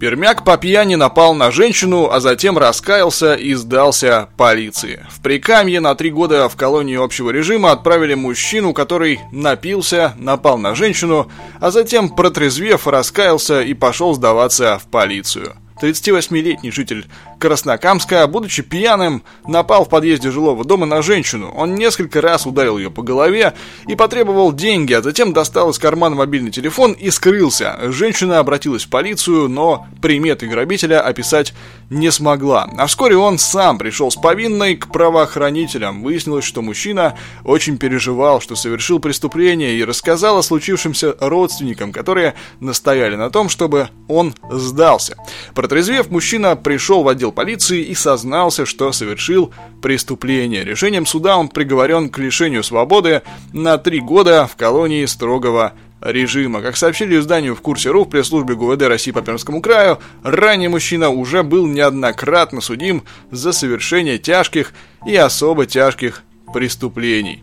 Пермяк 0.01 0.45
по 0.47 0.57
пьяни 0.57 0.95
напал 0.95 1.35
на 1.35 1.51
женщину, 1.51 2.09
а 2.11 2.21
затем 2.21 2.57
раскаялся 2.57 3.35
и 3.35 3.53
сдался 3.53 4.31
полиции. 4.39 5.07
В 5.11 5.21
Прикамье 5.21 5.79
на 5.81 5.95
три 5.95 6.11
года 6.11 6.49
в 6.49 6.57
колонии 6.57 6.97
общего 6.97 7.29
режима 7.29 7.73
отправили 7.73 8.15
мужчину, 8.15 8.73
который 8.73 9.21
напился, 9.31 10.15
напал 10.17 10.57
на 10.57 10.75
женщину, 10.75 11.31
а 11.61 11.71
затем, 11.71 12.09
протрезвев, 12.09 12.87
раскаялся 12.87 13.61
и 13.61 13.75
пошел 13.75 14.15
сдаваться 14.15 14.79
в 14.79 14.91
полицию. 14.91 15.55
38-летний 15.83 16.71
житель 16.71 17.07
Краснокамска, 17.41 18.27
будучи 18.27 18.63
пьяным, 18.63 19.23
напал 19.47 19.87
в 19.87 19.89
подъезде 19.89 20.31
жилого 20.31 20.63
дома 20.65 20.85
на 20.85 21.01
женщину. 21.01 21.51
Он 21.57 21.75
несколько 21.75 22.21
раз 22.21 22.47
ударил 22.47 22.77
ее 22.77 22.91
по 22.91 23.03
голове 23.03 23.55
и 23.89 23.97
потребовал 23.97 24.53
деньги, 24.53 24.93
а 24.93 25.01
затем 25.01 25.33
достал 25.33 25.71
из 25.71 25.79
кармана 25.79 26.17
мобильный 26.17 26.51
телефон 26.51 26.93
и 26.93 27.11
скрылся. 27.11 27.79
Женщина 27.91 28.39
обратилась 28.41 28.85
в 28.85 28.91
полицию, 28.91 29.49
но 29.49 29.87
приметы 30.03 30.47
грабителя 30.47 31.01
описать 31.01 31.55
не 31.89 32.11
смогла. 32.11 32.69
А 32.77 32.87
вскоре 32.87 33.17
он 33.17 33.39
сам 33.39 33.79
пришел 33.79 34.11
с 34.11 34.17
повинной 34.17 34.77
к 34.77 34.93
правоохранителям. 34.93 36.03
Выяснилось, 36.03 36.45
что 36.45 36.61
мужчина 36.61 37.17
очень 37.45 37.79
переживал, 37.79 38.41
что 38.41 38.55
совершил 38.55 39.01
преступление 39.01 39.77
и 39.77 39.85
рассказал 39.85 40.37
о 40.39 40.43
случившемся 40.43 41.17
родственникам, 41.19 41.93
которые 41.93 42.35
настояли 42.61 43.17
на 43.17 43.31
том, 43.31 43.49
чтобы 43.49 43.89
он 44.09 44.35
сдался. 44.51 45.17
Протрезвев, 45.55 46.11
мужчина 46.11 46.55
пришел 46.55 47.03
в 47.03 47.09
отдел 47.09 47.30
отдел 47.31 47.33
полиции 47.33 47.83
и 47.83 47.95
сознался, 47.95 48.67
что 48.67 48.93
совершил 48.93 49.53
преступление. 49.83 50.65
Решением 50.65 51.07
суда 51.07 51.37
он 51.37 51.49
приговорен 51.49 52.09
к 52.09 52.19
лишению 52.19 52.63
свободы 52.63 53.23
на 53.53 53.79
три 53.79 54.01
года 54.01 54.47
в 54.47 54.57
колонии 54.57 55.07
строгого 55.07 55.73
режима. 56.01 56.63
Как 56.63 56.77
сообщили 56.77 57.19
изданию 57.19 57.55
в 57.55 57.61
курсе 57.61 57.91
РУ 57.91 58.05
в 58.05 58.09
пресс-службе 58.09 58.55
ГУВД 58.55 58.83
России 58.83 59.13
по 59.13 59.23
Пермскому 59.23 59.61
краю, 59.61 59.99
ранее 60.23 60.69
мужчина 60.69 61.11
уже 61.11 61.43
был 61.43 61.67
неоднократно 61.67 62.61
судим 62.61 63.03
за 63.31 63.53
совершение 63.53 64.19
тяжких 64.19 64.73
и 65.07 65.15
особо 65.17 65.67
тяжких 65.67 66.23
преступлений. 66.53 67.43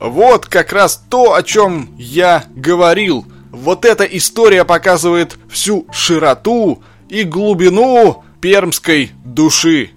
Вот 0.00 0.46
как 0.46 0.72
раз 0.72 1.02
то, 1.10 1.34
о 1.34 1.42
чем 1.42 1.90
я 1.98 2.44
говорил. 2.54 3.26
Вот 3.50 3.84
эта 3.84 4.04
история 4.04 4.64
показывает 4.64 5.36
всю 5.50 5.86
широту 5.90 6.82
и 7.08 7.24
глубину 7.24 8.22
пермской 8.40 9.10
души. 9.24 9.90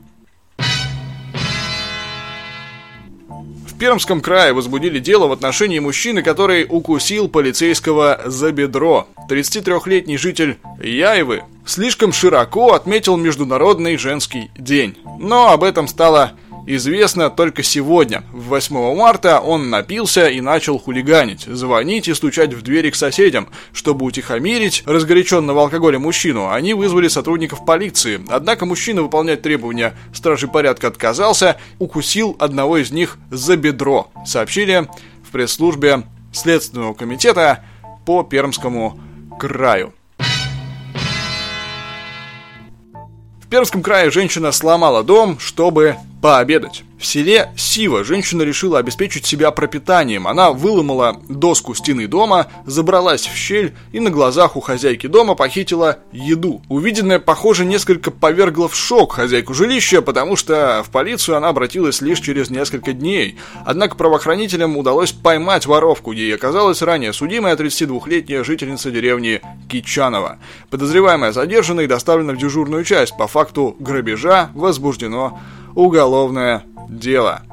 В 3.68 3.78
Пермском 3.78 4.22
крае 4.22 4.54
возбудили 4.54 5.00
дело 5.00 5.28
в 5.28 5.32
отношении 5.32 5.80
мужчины, 5.80 6.22
который 6.22 6.66
укусил 6.70 7.28
полицейского 7.28 8.22
за 8.26 8.52
бедро. 8.52 9.08
33-летний 9.30 10.18
житель 10.18 10.58
Яевы 10.82 11.44
слишком 11.66 12.14
широко 12.14 12.74
отметил 12.74 13.18
Международный 13.18 13.98
женский 13.98 14.52
день. 14.58 14.98
Но 15.20 15.50
об 15.50 15.64
этом 15.64 15.88
стало 15.88 16.34
известно 16.66 17.30
только 17.30 17.64
сегодня. 17.64 18.24
8 18.32 18.96
марта 18.96 19.40
он 19.40 19.70
напился 19.70 20.28
и 20.28 20.42
начал 20.42 20.78
хулиганить, 20.80 21.42
звонить 21.42 22.08
и 22.08 22.14
стучать 22.14 22.54
в 22.54 22.62
двери 22.62 22.90
к 22.90 22.96
соседям. 22.96 23.50
Чтобы 23.74 24.06
утихомирить 24.06 24.84
разгоряченного 24.86 25.62
алкоголем 25.62 26.02
мужчину, 26.02 26.50
они 26.50 26.74
вызвали 26.74 27.08
сотрудников 27.08 27.66
полиции. 27.66 28.22
Однако 28.30 28.66
мужчина 28.66 29.02
выполнять 29.02 29.42
требования 29.42 29.96
стражи 30.14 30.48
порядка 30.48 30.88
отказался, 30.88 31.58
укусил 31.80 32.36
одного 32.40 32.78
из 32.78 32.92
них 32.92 33.18
за 33.30 33.58
бедро, 33.58 34.12
сообщили 34.26 34.88
в 35.28 35.32
пресс-службе 35.32 36.04
Следственного 36.34 36.94
комитета 36.94 37.64
по 38.06 38.24
Пермскому 38.24 39.00
краю. 39.40 39.94
Пермском 43.52 43.84
крае 43.84 44.10
женщина 44.12 44.54
сломала 44.54 45.04
дом, 45.04 45.38
чтобы 45.38 45.98
пообедать. 46.22 46.86
В 47.02 47.06
селе 47.08 47.52
Сива 47.58 48.04
женщина 48.04 48.44
решила 48.44 48.78
обеспечить 48.78 49.26
себя 49.26 49.50
пропитанием. 49.50 50.28
Она 50.28 50.52
выломала 50.52 51.20
доску 51.28 51.74
стены 51.74 52.06
дома, 52.06 52.46
забралась 52.68 53.26
в 53.26 53.36
щель 53.36 53.74
и 53.92 54.00
на 54.00 54.12
глазах 54.12 54.56
у 54.56 54.60
хозяйки 54.62 55.08
дома 55.08 55.34
похитила 55.34 55.98
еду. 56.12 56.62
Увиденное, 56.70 57.18
похоже, 57.18 57.66
несколько 57.66 58.12
повергло 58.12 58.68
в 58.68 58.76
шок 58.76 59.14
хозяйку 59.14 59.56
жилища, 59.56 60.04
потому 60.04 60.36
что 60.36 60.84
в 60.86 60.92
полицию 60.92 61.38
она 61.38 61.50
обратилась 61.50 62.02
лишь 62.02 62.20
через 62.20 62.52
несколько 62.52 62.94
дней. 62.94 63.36
Однако 63.66 63.96
правоохранителям 63.96 64.78
удалось 64.78 65.12
поймать 65.12 65.66
воровку, 65.66 66.12
ей 66.12 66.36
оказалась 66.36 66.84
ранее 66.84 67.14
судимая 67.14 67.56
32-летняя 67.56 68.44
жительница 68.44 68.92
деревни 68.92 69.42
Кичанова. 69.70 70.38
Подозреваемая 70.70 71.32
задержана 71.32 71.82
и 71.82 71.88
доставлена 71.88 72.34
в 72.34 72.38
дежурную 72.38 72.84
часть. 72.84 73.18
По 73.18 73.26
факту 73.26 73.76
грабежа 73.80 74.52
возбуждено 74.54 75.40
уголовное 75.76 76.64
дело. 76.90 77.44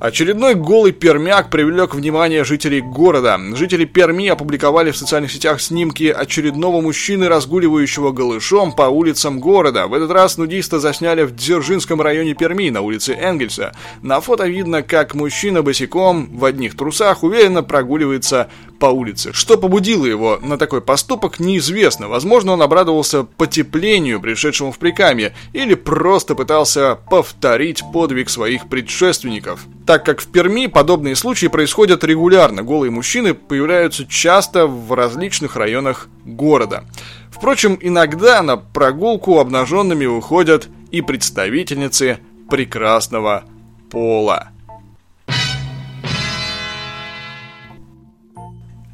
Очередной 0.00 0.54
голый 0.54 0.92
пермяк 0.92 1.50
привлек 1.50 1.94
внимание 1.94 2.42
жителей 2.42 2.80
города. 2.80 3.38
Жители 3.54 3.84
Перми 3.84 4.28
опубликовали 4.28 4.92
в 4.92 4.96
социальных 4.96 5.30
сетях 5.30 5.60
снимки 5.60 6.04
очередного 6.04 6.80
мужчины, 6.80 7.28
разгуливающего 7.28 8.10
голышом 8.10 8.72
по 8.72 8.84
улицам 8.84 9.40
города. 9.40 9.88
В 9.88 9.92
этот 9.92 10.10
раз 10.10 10.38
нудиста 10.38 10.80
засняли 10.80 11.24
в 11.24 11.36
Дзержинском 11.36 12.00
районе 12.00 12.32
Перми, 12.32 12.70
на 12.70 12.80
улице 12.80 13.12
Энгельса. 13.12 13.74
На 14.00 14.22
фото 14.22 14.46
видно, 14.46 14.82
как 14.82 15.14
мужчина 15.14 15.60
босиком 15.62 16.30
в 16.34 16.46
одних 16.46 16.78
трусах 16.78 17.22
уверенно 17.22 17.62
прогуливается 17.62 18.48
по 18.80 18.86
улице. 18.86 19.32
Что 19.32 19.56
побудило 19.56 20.06
его 20.06 20.38
на 20.42 20.58
такой 20.58 20.80
поступок, 20.80 21.38
неизвестно. 21.38 22.08
Возможно, 22.08 22.52
он 22.52 22.62
обрадовался 22.62 23.22
потеплению, 23.22 24.20
пришедшему 24.20 24.72
в 24.72 24.78
Прикамье, 24.78 25.34
или 25.52 25.74
просто 25.74 26.34
пытался 26.34 26.98
повторить 27.08 27.84
подвиг 27.92 28.30
своих 28.30 28.68
предшественников. 28.68 29.66
Так 29.86 30.04
как 30.04 30.20
в 30.20 30.28
Перми 30.28 30.66
подобные 30.66 31.14
случаи 31.14 31.46
происходят 31.46 32.02
регулярно, 32.02 32.62
голые 32.62 32.90
мужчины 32.90 33.34
появляются 33.34 34.06
часто 34.06 34.66
в 34.66 34.92
различных 34.94 35.56
районах 35.56 36.08
города. 36.24 36.84
Впрочем, 37.30 37.78
иногда 37.80 38.42
на 38.42 38.56
прогулку 38.56 39.38
обнаженными 39.38 40.06
выходят 40.06 40.68
и 40.90 41.02
представительницы 41.02 42.18
прекрасного 42.48 43.44
пола. 43.90 44.48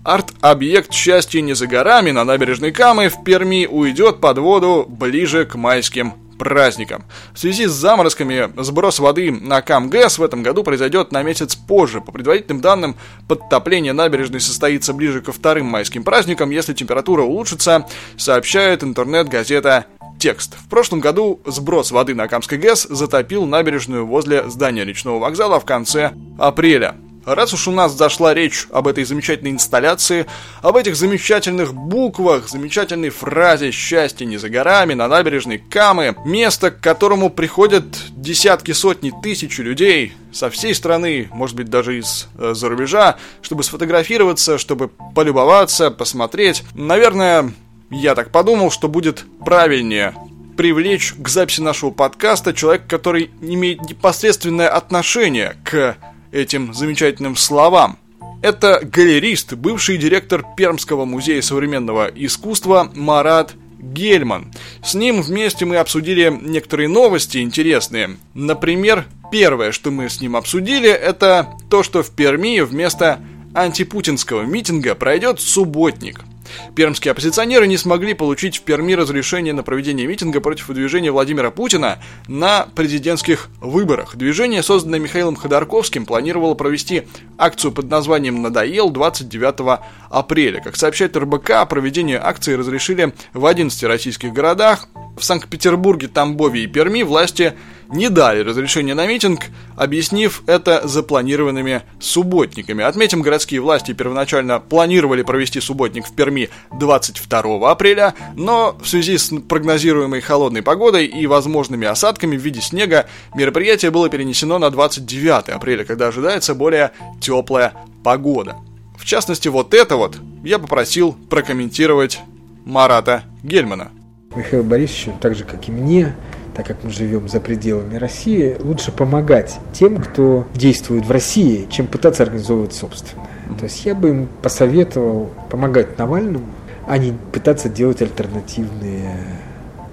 Арт-объект 0.07 0.93
«Счастье 0.93 1.43
не 1.43 1.55
за 1.55 1.67
горами» 1.67 2.13
на 2.13 2.23
набережной 2.23 2.71
Камы 2.71 3.09
в 3.09 3.25
Перми 3.25 3.67
уйдет 3.67 4.21
под 4.21 4.39
воду 4.39 4.87
ближе 4.89 5.47
к 5.47 5.57
майским 5.57 6.15
праздникам. 6.39 7.07
В 7.35 7.41
связи 7.41 7.67
с 7.67 7.73
заморозками 7.73 8.53
сброс 8.63 9.01
воды 9.01 9.33
на 9.33 9.63
КамГЭС 9.63 10.19
в 10.19 10.23
этом 10.23 10.45
году 10.45 10.63
произойдет 10.63 11.11
на 11.11 11.25
месяц 11.25 11.57
позже. 11.57 12.01
По 12.01 12.13
предварительным 12.13 12.61
данным, 12.61 12.95
подтопление 13.27 13.93
набережной 13.93 14.41
состоится 14.41 14.93
ближе 14.93 15.23
ко 15.23 15.33
вторым 15.33 15.67
майским 15.67 16.05
праздникам, 16.05 16.51
если 16.51 16.73
температура 16.73 17.23
улучшится, 17.23 17.85
сообщает 18.17 18.85
интернет-газета 18.85 19.87
Текст. 20.21 20.55
В 20.55 20.69
прошлом 20.69 21.01
году 21.01 21.41
сброс 21.45 21.91
воды 21.91 22.15
на 22.15 22.29
Камской 22.29 22.59
ГЭС 22.59 22.85
затопил 22.85 23.45
набережную 23.45 24.07
возле 24.07 24.49
здания 24.49 24.85
речного 24.85 25.19
вокзала 25.19 25.59
в 25.59 25.65
конце 25.65 26.13
апреля. 26.39 26.95
Раз 27.27 27.53
уж 27.53 27.67
у 27.67 27.73
нас 27.73 27.93
зашла 27.93 28.35
речь 28.35 28.69
об 28.71 28.87
этой 28.87 29.03
замечательной 29.03 29.51
инсталляции, 29.51 30.27
об 30.63 30.77
этих 30.77 30.95
замечательных 30.95 31.75
буквах, 31.75 32.49
замечательной 32.49 33.11
фразе 33.11 33.73
«Счастье 33.73 34.25
не 34.25 34.37
за 34.37 34.49
горами» 34.49 34.95
на 34.95 35.09
набережной 35.09 35.59
Камы, 35.59 36.15
место, 36.25 36.71
к 36.71 36.81
которому 36.81 37.29
приходят 37.29 37.85
десятки, 38.11 38.71
сотни, 38.71 39.13
тысячи 39.25 39.61
людей 39.61 40.13
со 40.33 40.51
всей 40.51 40.73
страны, 40.73 41.29
может 41.33 41.57
быть, 41.57 41.69
даже 41.69 41.99
из 41.99 42.29
э, 42.39 42.55
за 42.55 42.69
рубежа, 42.69 43.17
чтобы 43.43 43.65
сфотографироваться, 43.65 44.57
чтобы 44.57 44.89
полюбоваться, 45.13 45.91
посмотреть. 45.91 46.63
Наверное, 46.75 47.53
я 47.91 48.15
так 48.15 48.31
подумал, 48.31 48.71
что 48.71 48.87
будет 48.87 49.25
правильнее 49.45 50.15
привлечь 50.57 51.13
к 51.19 51.29
записи 51.29 51.61
нашего 51.61 51.91
подкаста 51.91 52.55
человека, 52.55 52.85
который 52.89 53.33
имеет 53.41 53.83
непосредственное 53.83 54.69
отношение 54.69 55.57
к 55.65 55.97
этим 56.33 56.75
замечательным 56.75 57.37
словам. 57.37 57.99
Это 58.43 58.81
галерист, 58.83 59.55
бывший 59.55 59.97
директор 59.97 60.45
Пермского 60.57 61.05
музея 61.05 61.43
современного 61.43 62.11
искусства 62.15 62.91
Марат 62.95 63.55
Гельман. 63.79 64.53
С 64.85 64.95
ним 64.95 65.23
вместе 65.23 65.65
мы 65.65 65.77
обсудили 65.77 66.37
некоторые 66.43 66.89
новости 66.89 67.39
интересные. 67.39 68.17
Например, 68.35 69.07
первое, 69.33 69.73
что 69.73 69.91
мы 69.91 70.09
с 70.09 70.21
ним 70.21 70.37
обсудили, 70.37 70.91
это 70.91 71.49
то, 71.71 71.83
что 71.83 72.03
в 72.03 72.11
Перми 72.11 72.61
вместо 72.61 73.21
антипутинского 73.55 74.43
митинга 74.43 74.95
пройдет 74.95 75.41
субботник– 75.41 76.21
Пермские 76.75 77.13
оппозиционеры 77.13 77.67
не 77.67 77.77
смогли 77.77 78.15
получить 78.15 78.59
в 78.59 78.63
Перми 78.63 78.95
разрешение 78.95 79.53
на 79.53 79.63
проведение 79.63 80.07
митинга 80.07 80.41
против 80.41 80.69
выдвижения 80.69 81.13
Владимира 81.13 81.51
Путина 81.51 81.99
на 82.29 82.67
президентских 82.75 83.49
выборах. 83.61 84.17
Движение, 84.17 84.63
созданное 84.63 84.99
Михаилом 84.99 85.37
Ходорковским, 85.37 86.07
планировало 86.07 86.55
провести 86.55 87.05
акцию 87.39 87.73
под 87.73 87.91
названием 87.91 88.43
«Надоел» 88.43 88.91
29 88.91 89.81
апреля. 90.11 90.61
Как 90.61 90.77
сообщает 90.77 91.17
РБК, 91.17 91.69
проведение 91.69 92.19
акции 92.19 92.55
разрешили 92.55 93.13
в 93.33 93.47
11 93.47 93.83
российских 93.85 94.33
городах. 94.33 94.89
В 95.17 95.25
Санкт-Pетербурге, 95.25 96.09
Тамбове 96.09 96.65
и 96.65 96.67
Перми 96.67 97.03
власти 97.03 97.55
не 97.89 98.09
дали 98.09 98.41
разрешения 98.41 98.95
на 98.95 99.07
митинг, 99.07 99.47
объяснив 99.77 100.43
это 100.47 100.87
запланированными 100.87 101.83
субботниками. 102.01 102.85
Отметим, 102.85 103.23
городские 103.23 103.61
власти 103.61 103.93
первоначально 103.93 104.61
планировали 104.61 105.23
провести 105.23 105.61
субботник 105.61 106.07
в 106.07 106.15
Перми 106.15 106.49
22 106.79 107.71
апреля, 107.71 108.15
но 108.35 108.77
в 108.81 108.89
связи 108.89 109.19
с 109.19 109.33
прогнозируемой 109.49 110.21
холодной 110.21 110.63
погодой 110.63 111.07
и 111.07 111.27
возможными 111.27 111.87
осадками 111.87 112.37
в 112.37 112.41
виде 112.41 112.61
снега 112.61 113.07
мероприятие 113.35 113.91
было 113.91 114.09
перенесено 114.09 114.59
на 114.59 114.71
29 114.71 115.51
апреля, 115.51 115.85
когда 115.85 116.09
ожидается 116.09 116.55
более 116.55 116.93
теплая 117.21 117.75
погода. 118.03 118.57
В 118.97 119.05
частности, 119.05 119.49
вот 119.49 119.75
это 119.75 119.97
вот 119.97 120.19
я 120.43 120.59
попросил 120.59 121.17
прокомментировать 121.29 122.21
Марата 122.65 123.25
Гельмана. 123.43 123.91
Михаил 124.35 124.65
Борисович, 124.65 125.15
так 125.21 125.35
же, 125.35 125.45
как 125.45 125.69
и 125.69 125.73
мне, 125.73 126.15
так 126.57 126.67
как 126.67 126.79
мы 126.83 126.91
живем 126.91 127.29
за 127.29 127.39
пределами 127.39 127.97
России, 127.97 128.57
лучше 128.61 128.91
помогать 128.91 129.59
тем, 129.75 129.99
кто 129.99 130.47
действует 130.55 131.05
в 131.05 131.11
России, 131.11 131.67
чем 131.71 131.87
пытаться 131.87 132.23
организовывать 132.23 132.73
собственное. 132.73 133.27
То 133.59 133.65
есть 133.65 133.85
я 133.85 133.95
бы 133.95 134.09
им 134.09 134.29
посоветовал 134.41 135.31
помогать 135.51 135.99
Навальному, 135.99 136.47
а 136.87 136.97
не 136.97 137.13
пытаться 137.33 137.69
делать 137.69 138.01
альтернативные 138.01 139.19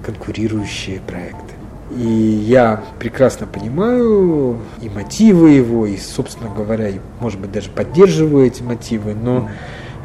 конкурирующие 0.06 1.02
проекты. 1.02 1.54
И 1.98 2.08
я 2.08 2.82
прекрасно 2.98 3.46
понимаю 3.46 4.60
и 4.82 4.88
мотивы 4.88 5.50
его, 5.52 5.86
и, 5.86 5.98
собственно 5.98 6.50
говоря, 6.50 6.88
и, 6.88 7.00
может 7.20 7.42
быть, 7.42 7.52
даже 7.52 7.72
поддерживаю 7.72 8.48
эти 8.48 8.64
мотивы, 8.64 9.16
но 9.16 9.50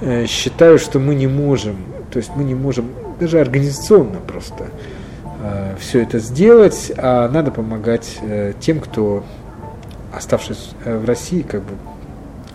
э, 0.00 0.26
считаю, 0.26 0.80
что 0.80 0.98
мы 0.98 1.14
не 1.14 1.28
можем, 1.28 1.76
то 2.10 2.18
есть 2.18 2.30
мы 2.34 2.42
не 2.42 2.56
можем 2.56 2.86
даже 3.20 3.40
организационно 3.40 4.18
просто 4.18 4.70
все 5.78 6.02
это 6.02 6.18
сделать, 6.18 6.92
а 6.96 7.28
надо 7.28 7.50
помогать 7.50 8.18
э, 8.22 8.54
тем, 8.58 8.80
кто, 8.80 9.24
оставшись 10.12 10.70
э, 10.84 10.98
в 10.98 11.04
России, 11.04 11.42
как 11.42 11.62
бы 11.62 11.74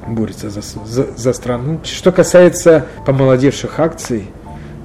борется 0.07 0.49
за, 0.49 0.61
за, 0.61 1.07
за 1.15 1.33
страну. 1.33 1.79
Что 1.83 2.11
касается 2.11 2.85
помолодевших 3.05 3.79
акций, 3.79 4.27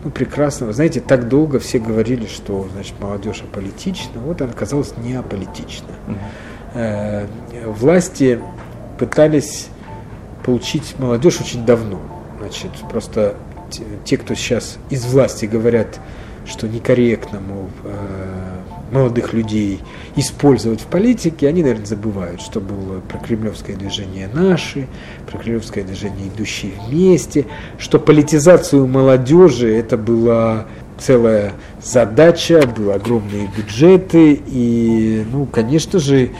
ну, 0.04 0.10
прекрасного. 0.10 0.72
Знаете, 0.72 1.00
так 1.00 1.28
долго 1.28 1.58
все 1.58 1.78
говорили, 1.78 2.26
что, 2.26 2.68
значит, 2.72 2.94
молодежь 3.00 3.42
аполитична. 3.42 4.20
Вот 4.20 4.40
она 4.40 4.52
оказалась 4.52 4.94
не 4.96 5.14
аполитична. 5.14 5.88
Э, 6.74 7.26
власти 7.66 8.38
пытались 8.98 9.68
получить 10.44 10.94
молодежь 10.98 11.40
очень 11.40 11.66
давно. 11.66 12.00
Значит, 12.38 12.70
просто 12.90 13.34
те, 14.04 14.16
кто 14.16 14.34
сейчас 14.34 14.78
из 14.88 15.04
власти 15.04 15.46
говорят, 15.46 16.00
что 16.48 16.66
некорректно, 16.66 17.40
мол, 17.40 17.68
э, 17.84 18.58
молодых 18.90 19.32
людей 19.32 19.80
использовать 20.16 20.80
в 20.80 20.86
политике, 20.86 21.48
они, 21.48 21.62
наверное, 21.62 21.86
забывают, 21.86 22.40
что 22.40 22.60
было 22.60 23.00
прокремлевское 23.00 23.76
движение 23.76 24.28
«Наши», 24.32 24.88
прокремлевское 25.30 25.84
движение 25.84 26.28
«Идущие 26.28 26.72
вместе», 26.86 27.46
что 27.78 27.98
политизацию 27.98 28.86
молодежи 28.86 29.72
это 29.74 29.96
была 29.96 30.66
целая 30.98 31.52
задача, 31.82 32.66
были 32.66 32.90
огромные 32.90 33.48
бюджеты, 33.56 34.40
и, 34.46 35.24
ну, 35.30 35.46
конечно 35.46 35.98
же, 35.98 36.30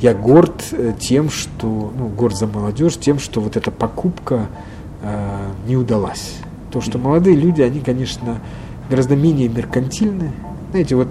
я 0.00 0.14
горд 0.14 0.64
э, 0.72 0.92
тем, 0.98 1.30
что, 1.30 1.92
ну, 1.96 2.08
горд 2.08 2.36
за 2.36 2.46
молодежь, 2.46 2.96
тем, 2.96 3.18
что 3.18 3.40
вот 3.40 3.56
эта 3.56 3.70
покупка 3.70 4.48
э, 5.02 5.46
не 5.66 5.76
удалась. 5.76 6.34
То, 6.70 6.80
что 6.80 6.98
молодые 6.98 7.36
люди, 7.36 7.62
они, 7.62 7.80
конечно, 7.80 8.40
гораздо 8.88 9.16
менее 9.16 9.48
меркантильны. 9.48 10.30
Знаете, 10.70 10.96
вот 10.96 11.08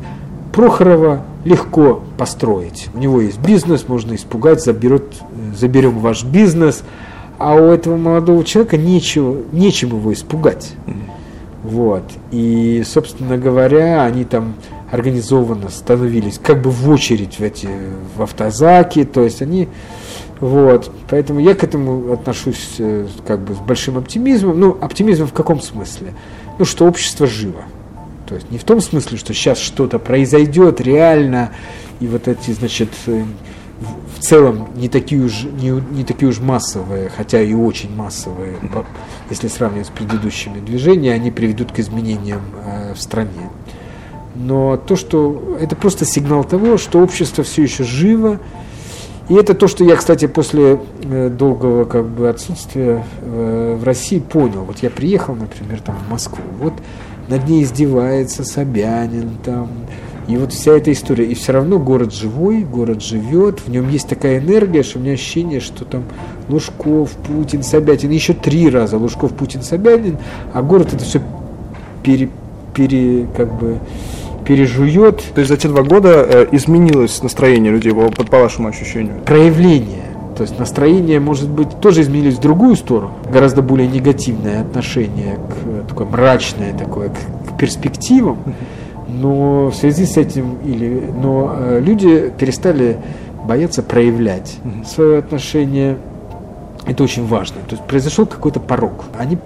Прохорова 0.52 1.24
легко 1.46 2.02
построить. 2.18 2.90
У 2.94 3.00
него 3.00 3.22
есть 3.22 3.40
бизнес, 3.40 3.88
можно 3.88 4.14
испугать, 4.16 4.64
заберет, 4.64 5.14
э, 5.14 5.56
заберем 5.56 6.00
ваш 6.00 6.24
бизнес. 6.24 6.84
А 7.40 7.56
у 7.56 7.72
этого 7.72 7.98
молодого 7.98 8.44
человека 8.44 8.78
нечего, 8.78 9.38
нечем 9.52 9.90
его 9.90 10.14
испугать. 10.14 10.74
Вот. 11.64 12.04
И, 12.32 12.84
собственно 12.86 13.38
говоря, 13.38 14.04
они 14.04 14.26
там 14.26 14.54
организованно 14.92 15.70
становились 15.70 16.40
как 16.42 16.62
бы 16.62 16.70
в 16.70 16.88
очередь 16.90 17.40
в 17.40 17.42
эти 17.42 17.68
в 18.16 18.22
автозаки, 18.22 19.06
то 19.06 19.22
есть 19.22 19.42
они 19.42 19.68
вот, 20.40 20.92
поэтому 21.10 21.40
я 21.40 21.56
к 21.56 21.64
этому 21.64 22.12
отношусь 22.12 22.76
э, 22.78 23.08
как 23.26 23.40
бы 23.40 23.56
с 23.56 23.60
большим 23.60 23.98
оптимизмом. 23.98 24.60
Ну, 24.60 24.78
оптимизм 24.82 25.26
в 25.26 25.32
каком 25.32 25.62
смысле? 25.62 26.14
Ну, 26.60 26.66
что 26.66 26.86
общество 26.86 27.28
живо. 27.28 27.64
То 28.28 28.36
есть 28.36 28.50
не 28.52 28.58
в 28.58 28.64
том 28.64 28.80
смысле, 28.82 29.18
что 29.18 29.34
сейчас 29.34 29.60
что-то 29.60 30.00
произойдет 30.00 30.80
реально, 30.82 31.52
и 32.00 32.08
вот 32.08 32.28
эти, 32.28 32.52
значит, 32.52 32.90
э, 33.08 33.24
в- 33.80 34.20
целом 34.24 34.70
не 34.76 34.88
такие 34.88 35.22
уж 35.22 35.44
не, 35.44 35.70
не 35.72 36.06
такие 36.06 36.30
уж 36.30 36.40
массовые, 36.40 37.10
хотя 37.10 37.42
и 37.42 37.54
очень 37.54 37.94
массовые, 37.94 38.56
если 39.30 39.50
сравнивать 39.50 39.88
с 39.88 39.90
предыдущими 39.90 40.62
движениями, 40.62 41.10
они 41.18 41.30
приведут 41.32 41.74
к 41.74 41.80
изменениям 41.80 42.42
э, 42.64 42.94
в 42.94 43.02
стране. 43.02 43.50
Но 44.36 44.78
то, 44.78 44.96
что 44.96 45.58
это 45.60 45.76
просто 45.76 46.06
сигнал 46.06 46.44
того, 46.46 46.78
что 46.78 47.00
общество 47.00 47.44
все 47.44 47.64
еще 47.64 47.84
живо, 47.84 48.40
и 49.30 49.36
это 49.36 49.54
то, 49.54 49.68
что 49.68 49.84
я, 49.84 49.96
кстати, 49.96 50.28
после 50.28 50.80
э, 51.04 51.30
долгого 51.30 51.86
как 51.86 52.06
бы 52.06 52.28
отсутствия 52.28 53.06
э, 53.22 53.78
в 53.80 53.84
России 53.84 54.20
понял. 54.20 54.64
Вот 54.64 54.80
я 54.80 54.90
приехал, 54.90 55.36
например, 55.36 55.80
там 55.82 55.96
в 55.96 56.12
Москву, 56.12 56.44
вот 56.60 56.74
над 57.30 57.48
ней 57.48 57.64
издевается 57.64 58.44
Собянин 58.44 59.38
там, 59.44 59.70
и 60.28 60.38
вот 60.38 60.52
вся 60.52 60.74
эта 60.74 60.92
история. 60.92 61.26
И 61.26 61.34
все 61.36 61.54
равно 61.54 61.80
город 61.80 62.14
живой, 62.14 62.64
город 62.64 63.02
живет, 63.02 63.60
в 63.62 63.70
нем 63.70 63.90
есть 63.90 64.08
такая 64.08 64.40
энергия, 64.40 64.84
что 64.84 65.00
у 65.00 65.02
меня 65.02 65.14
ощущение, 65.14 65.60
что 65.62 65.86
там 65.86 66.04
Лужков, 66.50 67.12
Путин, 67.12 67.64
Собянин, 67.64 68.10
еще 68.10 68.34
три 68.34 68.70
раза 68.70 68.98
Лужков, 68.98 69.34
Путин, 69.34 69.62
Собянин, 69.62 70.18
а 70.54 70.62
город 70.62 70.94
это 70.94 71.04
все 71.04 71.22
пере, 72.04 72.30
пере, 72.74 73.28
как 73.36 73.54
бы 73.58 73.80
пережует, 74.46 75.24
То 75.34 75.40
есть 75.40 75.50
за 75.50 75.58
те 75.58 75.68
два 75.68 75.84
года 75.84 76.26
э, 76.28 76.48
изменилось 76.52 77.22
настроение 77.24 77.72
людей, 77.72 77.94
по, 77.94 78.10
по 78.10 78.40
вашему 78.40 78.68
ощущению? 78.68 79.16
проявление. 79.26 80.04
То 80.36 80.44
есть 80.44 80.58
настроение, 80.58 81.20
может 81.20 81.50
быть, 81.50 81.80
тоже 81.80 82.02
изменились 82.02 82.36
в 82.36 82.42
другую 82.42 82.76
сторону. 82.76 83.14
Гораздо 83.32 83.62
более 83.62 83.88
негативное 83.88 84.62
отношение, 84.62 85.36
к, 85.36 85.90
такое 85.90 86.08
мрачное 86.08 86.74
такое, 86.74 87.10
к, 87.10 87.54
к 87.54 87.58
перспективам. 87.58 88.40
Но 89.08 89.68
в 89.68 89.76
связи 89.76 90.06
с 90.06 90.18
этим, 90.18 90.58
или, 90.66 91.04
но 91.22 91.56
э, 91.56 91.82
люди 91.82 92.32
перестали 92.38 92.98
бояться 93.46 93.84
проявлять 93.84 94.58
свое 94.86 95.20
отношение. 95.20 95.98
Это 96.86 97.04
очень 97.04 97.26
важно. 97.28 97.58
То 97.68 97.76
есть 97.76 97.84
произошел 97.84 98.26
какой-то 98.26 98.60
порог. 98.60 99.06
Они, 99.18 99.38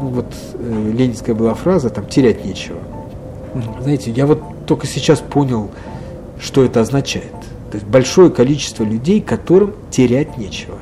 ну 0.00 0.08
вот 0.08 0.26
э, 0.54 0.92
ленинская 0.92 1.34
была 1.34 1.54
фраза, 1.54 1.90
там 1.90 2.06
терять 2.06 2.44
нечего. 2.44 2.78
Знаете, 3.80 4.10
я 4.10 4.26
вот 4.26 4.42
только 4.66 4.86
сейчас 4.86 5.20
понял, 5.20 5.70
что 6.40 6.64
это 6.64 6.80
означает. 6.80 7.32
То 7.70 7.78
есть 7.78 7.86
большое 7.86 8.30
количество 8.30 8.84
людей, 8.84 9.20
которым 9.20 9.72
терять 9.90 10.38
нечего. 10.38 10.78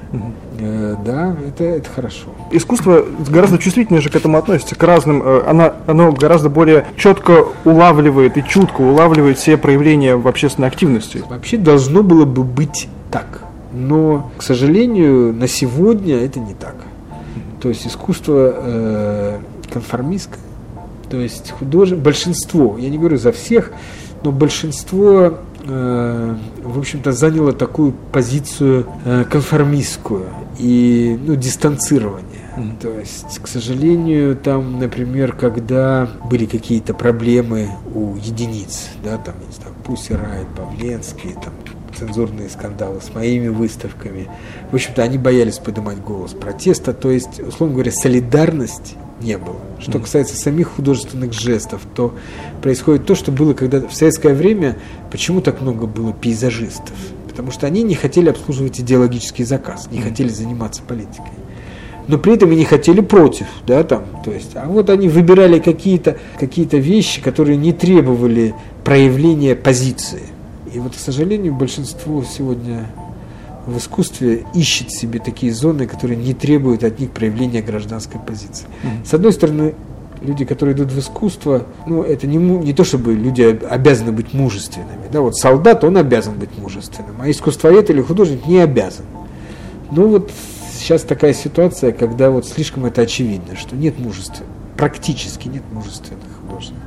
Э, 0.58 0.94
да, 1.04 1.34
это, 1.48 1.64
это 1.64 1.88
хорошо. 1.88 2.26
Искусство 2.50 3.04
гораздо 3.30 3.56
чувствительнее 3.56 4.02
же 4.02 4.10
к 4.10 4.16
этому 4.16 4.36
относится, 4.36 4.74
к 4.74 4.82
разным, 4.82 5.22
э, 5.22 5.42
оно, 5.46 5.72
оно 5.86 6.12
гораздо 6.12 6.50
более 6.50 6.84
четко 6.98 7.46
улавливает 7.64 8.36
и 8.36 8.44
чутко 8.44 8.82
улавливает 8.82 9.38
все 9.38 9.56
проявления 9.56 10.16
в 10.16 10.28
общественной 10.28 10.68
активности. 10.68 11.24
Вообще 11.30 11.56
должно 11.56 12.02
было 12.02 12.26
бы 12.26 12.44
быть 12.44 12.88
так. 13.10 13.42
Но, 13.72 14.30
к 14.36 14.42
сожалению, 14.42 15.32
на 15.32 15.48
сегодня 15.48 16.16
это 16.16 16.40
не 16.40 16.52
так. 16.52 16.76
То 17.62 17.70
есть 17.70 17.86
искусство 17.86 18.52
э, 18.54 19.38
конформистское, 19.72 20.40
то 21.12 21.20
есть 21.20 21.50
художник, 21.50 21.98
большинство, 21.98 22.78
я 22.78 22.88
не 22.88 22.96
говорю 22.96 23.18
за 23.18 23.32
всех, 23.32 23.70
но 24.24 24.32
большинство, 24.32 25.40
э, 25.62 26.36
в 26.62 26.78
общем-то, 26.78 27.12
заняло 27.12 27.52
такую 27.52 27.92
позицию 27.92 28.86
э, 29.04 29.24
конформистскую 29.30 30.24
и 30.58 31.18
ну, 31.22 31.34
дистанцирование. 31.34 32.40
То 32.80 32.98
есть, 32.98 33.40
к 33.42 33.46
сожалению, 33.46 34.36
там, 34.36 34.78
например, 34.78 35.34
когда 35.34 36.08
были 36.30 36.46
какие-то 36.46 36.94
проблемы 36.94 37.68
у 37.94 38.16
единиц, 38.16 38.88
да, 39.04 39.18
там, 39.18 39.34
не 39.46 39.52
знаю, 39.52 39.74
Пусси 39.84 40.14
Райт, 40.14 40.46
Павленский, 40.56 41.34
там, 41.34 41.52
цензурные 41.96 42.48
скандалы 42.48 43.00
с 43.00 43.14
моими 43.14 43.48
выставками. 43.48 44.28
В 44.70 44.74
общем-то, 44.74 45.02
они 45.02 45.18
боялись 45.18 45.58
поднимать 45.58 45.98
голос 45.98 46.32
протеста, 46.32 46.92
то 46.92 47.10
есть, 47.10 47.40
условно 47.40 47.74
говоря, 47.74 47.92
солидарности 47.92 48.96
не 49.20 49.38
было. 49.38 49.60
Что 49.78 49.98
касается 49.98 50.36
самих 50.36 50.68
художественных 50.68 51.32
жестов, 51.32 51.82
то 51.94 52.14
происходит 52.60 53.06
то, 53.06 53.14
что 53.14 53.30
было 53.30 53.54
когда 53.54 53.80
в 53.80 53.94
советское 53.94 54.34
время, 54.34 54.76
почему 55.10 55.40
так 55.40 55.60
много 55.60 55.86
было 55.86 56.12
пейзажистов? 56.12 56.94
Потому 57.28 57.50
что 57.50 57.66
они 57.66 57.82
не 57.82 57.94
хотели 57.94 58.28
обслуживать 58.28 58.80
идеологический 58.80 59.44
заказ, 59.44 59.88
не 59.90 60.00
хотели 60.00 60.28
заниматься 60.28 60.82
политикой 60.82 61.30
но 62.08 62.18
при 62.18 62.34
этом 62.34 62.52
и 62.52 62.56
не 62.56 62.64
хотели 62.64 63.00
против, 63.00 63.46
да, 63.66 63.84
там, 63.84 64.04
то 64.24 64.32
есть, 64.32 64.52
а 64.54 64.66
вот 64.66 64.90
они 64.90 65.08
выбирали 65.08 65.58
какие-то 65.58 66.18
какие 66.38 66.66
вещи, 66.72 67.22
которые 67.22 67.56
не 67.56 67.72
требовали 67.72 68.54
проявления 68.84 69.54
позиции. 69.54 70.22
И 70.74 70.78
вот, 70.78 70.94
к 70.94 70.98
сожалению, 70.98 71.54
большинство 71.54 72.22
сегодня 72.24 72.86
в 73.66 73.78
искусстве 73.78 74.44
ищет 74.54 74.90
себе 74.90 75.18
такие 75.18 75.52
зоны, 75.52 75.86
которые 75.86 76.16
не 76.16 76.34
требуют 76.34 76.82
от 76.82 76.98
них 76.98 77.10
проявления 77.10 77.62
гражданской 77.62 78.20
позиции. 78.20 78.66
С 79.04 79.14
одной 79.14 79.32
стороны, 79.32 79.74
люди, 80.20 80.44
которые 80.44 80.74
идут 80.74 80.90
в 80.90 80.98
искусство, 80.98 81.66
ну, 81.86 82.02
это 82.02 82.26
не, 82.26 82.38
не 82.38 82.72
то, 82.72 82.84
чтобы 82.84 83.14
люди 83.14 83.42
об- 83.42 83.64
обязаны 83.68 84.12
быть 84.12 84.32
мужественными. 84.34 85.08
Да, 85.12 85.20
вот 85.20 85.36
солдат, 85.36 85.84
он 85.84 85.96
обязан 85.96 86.34
быть 86.38 86.56
мужественным, 86.58 87.16
а 87.20 87.30
искусствовед 87.30 87.90
или 87.90 88.00
художник 88.00 88.46
не 88.46 88.58
обязан. 88.58 89.04
Ну 89.90 90.08
вот 90.08 90.30
сейчас 90.74 91.02
такая 91.02 91.34
ситуация, 91.34 91.92
когда 91.92 92.30
вот 92.30 92.46
слишком 92.46 92.86
это 92.86 93.02
очевидно, 93.02 93.56
что 93.56 93.76
нет 93.76 93.98
мужества, 93.98 94.44
практически 94.76 95.48
нет 95.48 95.62
мужественных 95.72 96.22
художников. 96.40 96.80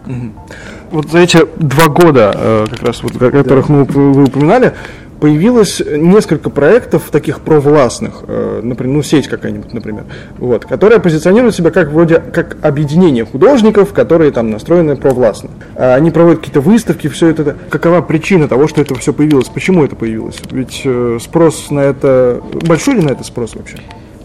Вот 0.92 1.10
за 1.10 1.20
эти 1.20 1.40
два 1.58 1.88
года, 1.88 2.32
э, 2.36 2.66
как 2.70 2.84
раз 2.84 3.04
вот, 3.04 3.22
о 3.22 3.32
которых 3.32 3.70
мы, 3.70 3.84
вы 3.84 4.24
упоминали, 4.24 4.74
появилось 5.20 5.82
несколько 5.86 6.50
проектов 6.50 7.10
таких 7.12 7.40
провластных, 7.40 8.24
э, 8.28 8.60
например, 8.62 8.98
ну 8.98 9.04
сеть 9.04 9.28
какая-нибудь, 9.28 9.74
например, 9.74 10.04
вот, 10.38 10.66
которая 10.66 11.00
позиционирует 11.00 11.56
себя 11.56 11.72
как 11.72 11.90
вроде 11.90 12.20
как 12.20 12.58
объединение 12.62 13.26
художников, 13.26 13.94
которые 13.94 14.32
там 14.32 14.52
настроены 14.52 14.96
провластно. 14.96 15.50
А 15.76 15.96
Они 15.96 16.12
проводят 16.12 16.40
какие-то 16.40 16.62
выставки, 16.62 17.08
все 17.08 17.30
это. 17.30 17.56
Какова 17.70 18.02
причина 18.02 18.48
того, 18.48 18.68
что 18.68 18.82
это 18.82 18.96
все 18.96 19.14
появилось? 19.14 19.48
Почему 19.48 19.84
это 19.84 19.96
появилось? 19.96 20.40
Ведь 20.52 20.82
э, 20.86 21.18
спрос 21.22 21.72
на 21.72 21.80
это 21.80 22.42
большой 22.68 22.96
ли 22.96 23.02
на 23.02 23.10
это 23.10 23.24
спрос 23.24 23.56
вообще? 23.56 23.78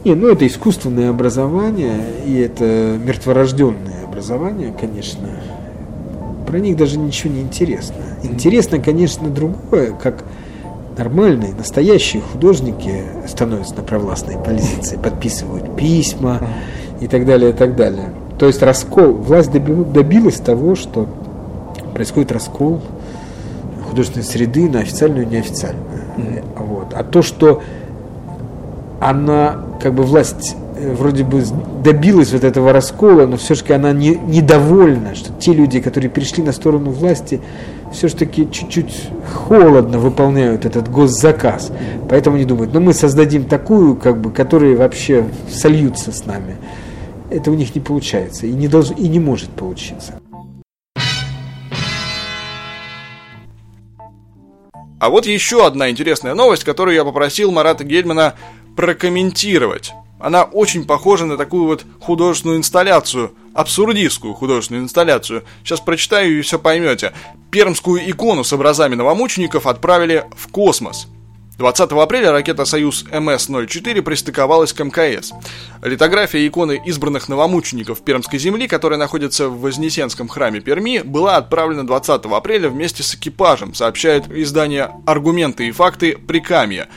Не, 0.05 0.15
ну 0.15 0.29
это 0.29 0.47
искусственное 0.47 1.11
образование, 1.11 2.01
и 2.27 2.39
это 2.39 2.65
мертворожденное 3.05 4.05
образование, 4.05 4.75
конечно. 4.79 5.29
Про 6.47 6.59
них 6.59 6.77
даже 6.77 6.99
ничего 6.99 7.33
не 7.33 7.43
интересно. 7.43 7.97
Интересно, 8.23 8.79
конечно, 8.79 9.29
другое, 9.29 9.93
как 9.93 10.25
нормальные, 10.97 11.55
настоящие 11.55 12.23
художники 12.23 13.03
становятся 13.27 13.77
на 13.77 13.83
провластные 13.83 14.39
позиции, 14.39 14.97
подписывают 14.97 15.77
письма 15.77 16.41
и 17.01 17.07
так 17.07 17.27
далее, 17.27 17.51
и 17.51 17.53
так 17.53 17.77
далее. 17.77 18.11
То 18.39 18.47
есть 18.47 18.63
раскол, 18.63 19.13
власть 19.13 19.51
доби- 19.51 19.91
добилась 19.93 20.37
того, 20.37 20.75
что 20.75 21.09
происходит 21.93 22.33
раскол 22.33 22.81
художественной 23.89 24.25
среды 24.25 24.71
на 24.71 24.81
официальную 24.81 25.27
и 25.27 25.29
неофициальную. 25.29 25.85
Вот. 26.57 26.95
А 26.95 27.05
то, 27.05 27.23
что 27.23 27.63
она, 29.01 29.65
как 29.81 29.95
бы 29.95 30.03
власть 30.03 30.57
э, 30.77 30.93
вроде 30.93 31.25
бы 31.25 31.43
добилась 31.83 32.33
вот 32.33 32.45
этого 32.45 32.73
раскола, 32.73 33.27
но 33.27 33.37
все-таки 33.37 33.73
она 33.73 33.93
не, 33.93 34.11
недовольна, 34.11 35.15
что 35.15 35.33
те 35.33 35.53
люди, 35.53 35.81
которые 35.81 36.11
перешли 36.11 36.43
на 36.43 36.53
сторону 36.53 36.91
власти, 36.91 37.41
все-таки 37.93 38.49
чуть-чуть 38.51 39.09
холодно 39.35 39.99
выполняют 39.99 40.65
этот 40.65 40.91
госзаказ. 40.91 41.73
Поэтому 42.09 42.37
они 42.37 42.45
думают, 42.45 42.73
ну 42.73 42.81
мы 42.81 42.93
создадим 42.93 43.45
такую, 43.45 43.97
как 43.97 44.21
бы, 44.21 44.31
которые 44.31 44.77
вообще 44.77 45.25
сольются 45.51 46.13
с 46.13 46.27
нами. 46.27 46.57
Это 47.31 47.51
у 47.51 47.55
них 47.55 47.75
не 47.75 47.81
получается 47.81 48.47
и 48.47 48.53
не, 48.53 48.69
должно, 48.69 48.97
и 48.97 49.09
не 49.09 49.21
может 49.21 49.51
получиться. 49.51 50.21
А 55.01 55.09
вот 55.09 55.25
еще 55.25 55.67
одна 55.67 55.89
интересная 55.89 56.35
новость, 56.35 56.63
которую 56.63 56.95
я 56.95 57.07
попросил 57.07 57.51
Марата 57.51 57.85
Гельмана 57.85 58.35
прокомментировать. 58.81 59.93
Она 60.19 60.45
очень 60.45 60.87
похожа 60.87 61.27
на 61.27 61.37
такую 61.37 61.67
вот 61.67 61.85
художественную 62.01 62.57
инсталляцию, 62.57 63.35
абсурдистскую 63.53 64.33
художественную 64.33 64.85
инсталляцию. 64.85 65.45
Сейчас 65.63 65.81
прочитаю 65.81 66.39
и 66.39 66.41
все 66.41 66.59
поймете. 66.59 67.13
Пермскую 67.51 68.11
икону 68.11 68.43
с 68.43 68.55
образами 68.55 68.95
новомучеников 68.95 69.67
отправили 69.67 70.25
в 70.35 70.49
космос. 70.49 71.09
20 71.59 71.93
апреля 71.93 72.33
ракета 72.33 72.65
«Союз 72.65 73.05
МС-04» 73.13 74.01
пристыковалась 74.01 74.73
к 74.73 74.83
МКС. 74.83 75.33
Литография 75.83 76.49
иконы 76.49 76.81
избранных 76.87 77.29
новомучеников 77.29 78.03
Пермской 78.03 78.39
земли, 78.39 78.67
которая 78.67 78.99
находится 78.99 79.51
в 79.51 79.61
Вознесенском 79.61 80.27
храме 80.27 80.61
Перми, 80.61 81.03
была 81.05 81.37
отправлена 81.37 81.87
20 81.87 82.25
апреля 82.25 82.71
вместе 82.71 83.03
с 83.03 83.15
экипажем, 83.15 83.75
сообщает 83.75 84.31
издание 84.33 84.91
«Аргументы 85.05 85.69
и 85.69 85.71
факты 85.71 86.17
Прикамья». 86.17 86.89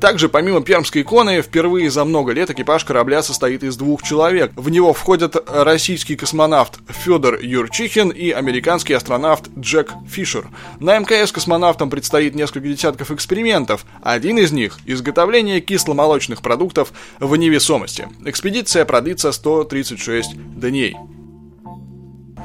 Также, 0.00 0.30
помимо 0.30 0.62
пермской 0.62 1.02
иконы, 1.02 1.42
впервые 1.42 1.90
за 1.90 2.04
много 2.04 2.32
лет 2.32 2.50
экипаж 2.50 2.84
корабля 2.84 3.22
состоит 3.22 3.62
из 3.62 3.76
двух 3.76 4.02
человек. 4.02 4.52
В 4.56 4.70
него 4.70 4.94
входят 4.94 5.36
российский 5.46 6.16
космонавт 6.16 6.78
Федор 6.88 7.38
Юрчихин 7.40 8.08
и 8.08 8.30
американский 8.30 8.94
астронавт 8.94 9.50
Джек 9.58 9.92
Фишер. 10.08 10.46
На 10.80 10.98
МКС 10.98 11.32
космонавтам 11.32 11.90
предстоит 11.90 12.34
несколько 12.34 12.68
десятков 12.68 13.10
экспериментов. 13.10 13.84
Один 14.02 14.38
из 14.38 14.52
них– 14.52 14.78
изготовление 14.86 15.60
кисломолочных 15.60 16.40
продуктов 16.40 16.92
в 17.20 17.36
невесомости. 17.36 18.08
Экспедиция 18.24 18.86
продлится 18.86 19.32
136 19.32 20.34
дней. 20.34 20.96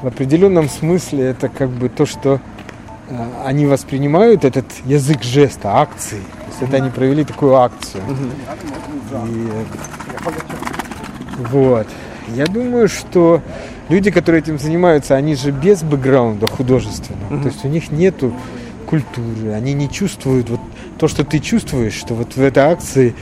В 0.02 0.06
определенном 0.06 0.68
смысле 0.68 1.24
это 1.24 1.48
как 1.48 1.70
бы 1.70 1.88
то, 1.88 2.04
что 2.06 2.40
они 3.44 3.66
воспринимают 3.66 4.44
этот 4.44 4.66
язык 4.84 5.22
жеста, 5.22 5.76
акции. 5.76 6.20
То 6.20 6.46
есть 6.48 6.62
это 6.62 6.76
они 6.76 6.90
провели 6.90 7.24
такую 7.24 7.54
акцию. 7.56 8.02
И, 9.26 9.48
э, 9.50 9.64
вот. 11.50 11.86
Я 12.28 12.46
думаю, 12.46 12.88
что 12.88 13.42
люди, 13.88 14.10
которые 14.10 14.42
этим 14.42 14.58
занимаются, 14.58 15.16
они 15.16 15.34
же 15.34 15.50
без 15.50 15.82
бэкграунда 15.82 16.46
художественного. 16.46 17.42
То 17.42 17.48
есть 17.48 17.64
у 17.64 17.68
них 17.68 17.90
нету 17.90 18.34
культуры, 18.86 19.52
они 19.52 19.72
не 19.72 19.88
чувствуют 19.88 20.50
вот 20.50 20.60
то, 20.98 21.08
что 21.08 21.24
ты 21.24 21.38
чувствуешь, 21.38 21.94
что 21.94 22.14
вот 22.14 22.36
в 22.36 22.42
этой 22.42 22.64
акции 22.64 23.14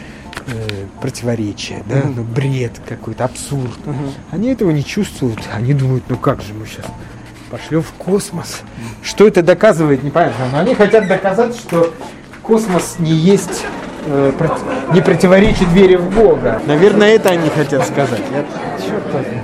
э, 0.47 0.87
противоречие, 1.01 1.83
да, 1.89 2.03
ну, 2.05 2.23
бред 2.23 2.81
какой-то, 2.87 3.25
абсурд. 3.25 3.79
Они 4.31 4.49
этого 4.49 4.71
не 4.71 4.85
чувствуют, 4.85 5.41
они 5.55 5.75
думают, 5.75 6.05
ну 6.09 6.17
как 6.17 6.43
же 6.43 6.55
мы 6.55 6.67
сейчас 6.67 6.87
пошлем 7.51 7.83
в 7.83 7.93
космос. 7.93 8.61
Что 9.03 9.27
это 9.27 9.43
доказывает, 9.43 10.03
непонятно. 10.03 10.47
Но 10.53 10.59
они 10.61 10.75
хотят 10.75 11.07
доказать, 11.07 11.57
что 11.57 11.93
космос 12.43 12.97
не 12.99 13.13
есть, 13.13 13.65
э, 14.07 14.33
проти- 14.39 14.95
не 14.95 15.01
противоречит 15.01 15.69
вере 15.69 15.99
в 15.99 16.15
Бога. 16.15 16.61
Наверное, 16.67 17.11
это 17.11 17.31
они 17.31 17.49
хотят 17.51 17.87
сказать. 17.87 18.23
Я, 18.33 18.45
черт 18.85 19.13
возьми. 19.13 19.41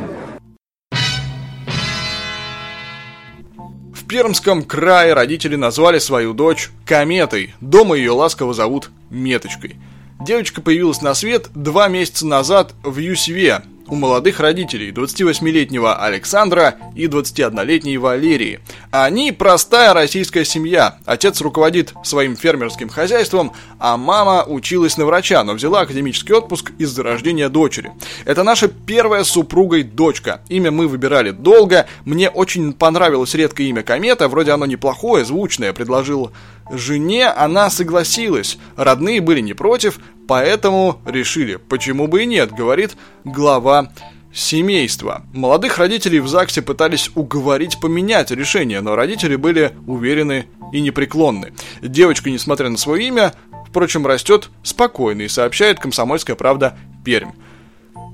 В 3.94 4.06
Пермском 4.06 4.62
крае 4.62 5.12
родители 5.14 5.56
назвали 5.56 5.98
свою 5.98 6.34
дочь 6.34 6.70
Кометой. 6.86 7.54
Дома 7.60 7.96
ее 7.96 8.12
ласково 8.12 8.54
зовут 8.54 8.90
Меточкой. 9.10 9.76
Девочка 10.20 10.60
появилась 10.60 11.02
на 11.02 11.14
свет 11.14 11.48
два 11.54 11.88
месяца 11.88 12.26
назад 12.26 12.74
в 12.82 12.98
Юсеве 12.98 13.62
у 13.88 13.94
молодых 13.96 14.40
родителей 14.40 14.90
28-летнего 14.90 16.02
Александра 16.02 16.76
и 16.94 17.06
21-летней 17.06 17.98
Валерии. 17.98 18.60
Они 18.90 19.32
простая 19.32 19.92
российская 19.92 20.44
семья. 20.44 20.98
Отец 21.04 21.40
руководит 21.40 21.92
своим 22.02 22.36
фермерским 22.36 22.88
хозяйством, 22.88 23.52
а 23.78 23.96
мама 23.96 24.44
училась 24.46 24.96
на 24.96 25.04
врача, 25.04 25.42
но 25.44 25.54
взяла 25.54 25.80
академический 25.80 26.34
отпуск 26.34 26.72
из-за 26.78 27.02
рождения 27.02 27.48
дочери. 27.48 27.92
Это 28.24 28.42
наша 28.42 28.68
первая 28.68 29.24
супругой 29.24 29.82
дочка. 29.82 30.40
Имя 30.48 30.70
мы 30.70 30.88
выбирали 30.88 31.30
долго. 31.30 31.86
Мне 32.04 32.30
очень 32.30 32.72
понравилось 32.72 33.34
редкое 33.34 33.64
имя 33.64 33.82
Комета, 33.82 34.28
вроде 34.28 34.52
оно 34.52 34.66
неплохое, 34.66 35.24
звучное, 35.24 35.72
предложил 35.72 36.32
жене, 36.70 37.28
она 37.28 37.70
согласилась. 37.70 38.58
Родные 38.76 39.20
были 39.20 39.40
не 39.40 39.54
против, 39.54 39.98
поэтому 40.26 41.00
решили, 41.04 41.56
почему 41.56 42.06
бы 42.06 42.22
и 42.22 42.26
нет, 42.26 42.52
говорит 42.52 42.96
глава 43.24 43.92
семейства. 44.32 45.24
Молодых 45.32 45.78
родителей 45.78 46.20
в 46.20 46.28
ЗАГСе 46.28 46.62
пытались 46.62 47.10
уговорить 47.14 47.80
поменять 47.80 48.30
решение, 48.30 48.80
но 48.80 48.96
родители 48.96 49.36
были 49.36 49.72
уверены 49.86 50.46
и 50.72 50.80
непреклонны. 50.80 51.52
Девочка, 51.80 52.30
несмотря 52.30 52.68
на 52.68 52.76
свое 52.76 53.06
имя, 53.06 53.32
впрочем, 53.68 54.06
растет 54.06 54.50
спокойно 54.62 55.22
и 55.22 55.28
сообщает 55.28 55.78
«Комсомольская 55.78 56.36
правда» 56.36 56.76
Пермь. 57.04 57.30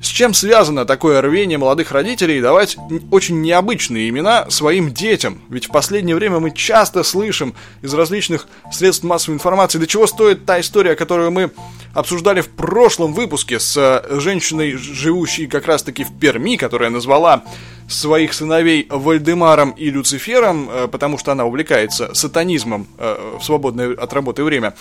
С 0.01 0.07
чем 0.07 0.33
связано 0.33 0.87
такое 0.87 1.21
рвение 1.21 1.59
молодых 1.59 1.93
родителей 1.93 2.41
давать 2.41 2.79
очень 3.11 3.43
необычные 3.43 4.09
имена 4.09 4.49
своим 4.49 4.95
детям? 4.95 5.43
Ведь 5.51 5.67
в 5.67 5.71
последнее 5.71 6.17
время 6.17 6.41
мы 6.41 6.53
часто 6.53 7.03
слышим 7.03 7.55
из 7.83 7.93
различных 7.93 8.49
средств 8.73 9.05
массовой 9.05 9.35
информации, 9.35 9.79
до 9.79 9.87
чего 9.87 10.07
стоит 10.07 10.47
та 10.47 10.59
история, 10.61 10.97
которую 10.97 11.31
мы 11.33 11.51
обсуждали 11.93 12.41
в 12.41 12.49
прошлом 12.49 13.13
выпуске 13.13 13.61
с 13.61 13.77
э, 13.77 14.21
женщиной, 14.21 14.73
живущей 14.73 15.47
как 15.47 15.67
раз-таки 15.67 16.05
в 16.05 16.19
Перми, 16.19 16.57
которая 16.57 16.89
назвала 16.89 17.43
своих 17.87 18.33
сыновей 18.33 18.87
Вальдемаром 18.89 19.73
и 19.73 19.91
Люцифером, 19.91 20.71
э, 20.71 20.89
потому 20.89 21.19
что 21.19 21.33
она 21.33 21.45
увлекается 21.45 22.15
сатанизмом 22.15 22.87
э, 22.97 23.37
в 23.39 23.45
свободное 23.45 23.95
от 23.95 24.13
работы 24.15 24.45
время 24.45 24.75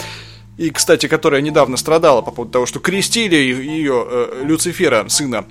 и, 0.60 0.72
кстати, 0.72 1.08
которая 1.08 1.39
недавно 1.39 1.78
страдала 1.78 2.22
по 2.22 2.32
поводу 2.32 2.52
того, 2.52 2.65
что 2.65 2.82
крестили 2.82 3.38
ее 3.38 4.06
э, 4.06 4.41
Люцифера, 4.43 5.08
сына. 5.08 5.45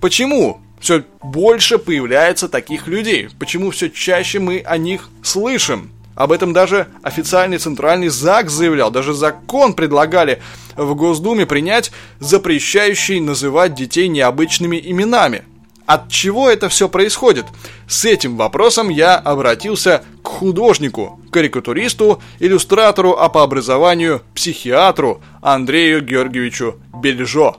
Почему 0.00 0.60
все 0.78 1.02
больше 1.20 1.78
появляется 1.78 2.48
таких 2.48 2.86
людей? 2.86 3.28
Почему 3.40 3.72
все 3.72 3.90
чаще 3.90 4.38
мы 4.38 4.60
о 4.60 4.78
них 4.78 5.10
слышим? 5.24 5.90
Об 6.14 6.30
этом 6.30 6.52
даже 6.52 6.86
официальный 7.02 7.58
центральный 7.58 8.06
ЗАГС 8.06 8.52
заявлял, 8.52 8.92
даже 8.92 9.14
закон 9.14 9.74
предлагали 9.74 10.40
в 10.76 10.94
Госдуме 10.94 11.44
принять, 11.44 11.90
запрещающий 12.20 13.18
называть 13.18 13.74
детей 13.74 14.06
необычными 14.06 14.80
именами. 14.82 15.42
От 15.86 16.08
чего 16.08 16.50
это 16.50 16.68
все 16.68 16.88
происходит? 16.88 17.46
С 17.86 18.04
этим 18.04 18.36
вопросом 18.36 18.88
я 18.88 19.14
обратился 19.16 20.02
к 20.22 20.26
художнику, 20.26 21.20
карикатуристу, 21.30 22.20
иллюстратору, 22.40 23.16
а 23.18 23.28
по 23.28 23.44
образованию 23.44 24.22
психиатру 24.34 25.20
Андрею 25.42 26.02
Георгиевичу 26.04 26.74
Бельжо. 27.00 27.56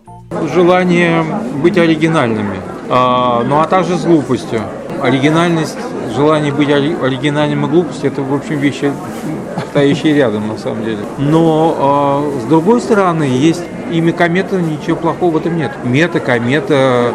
желание 0.53 1.23
быть 1.63 1.77
оригинальными, 1.77 2.57
а, 2.89 3.43
ну 3.43 3.59
а 3.61 3.65
также 3.65 3.97
с 3.97 4.03
глупостью. 4.03 4.61
Оригинальность, 5.01 5.77
желание 6.15 6.51
быть 6.51 6.69
ори- 6.69 6.97
оригинальным 7.01 7.65
и 7.65 7.69
глупость– 7.69 7.99
это, 8.03 8.21
в 8.21 8.33
общем, 8.33 8.57
вещи, 8.59 8.91
стоящие 9.69 10.15
рядом, 10.15 10.47
на 10.49 10.57
самом 10.57 10.83
деле. 10.83 10.99
Но 11.17 11.75
а, 11.79 12.41
с 12.41 12.43
другой 12.49 12.81
стороны, 12.81 13.23
есть 13.23 13.63
имя 13.91 14.11
комета, 14.11 14.57
ничего 14.59 14.97
плохого 14.97 15.31
в 15.31 15.37
этом 15.37 15.55
нет. 15.55 15.71
Мета, 15.85 16.19
комета, 16.19 17.13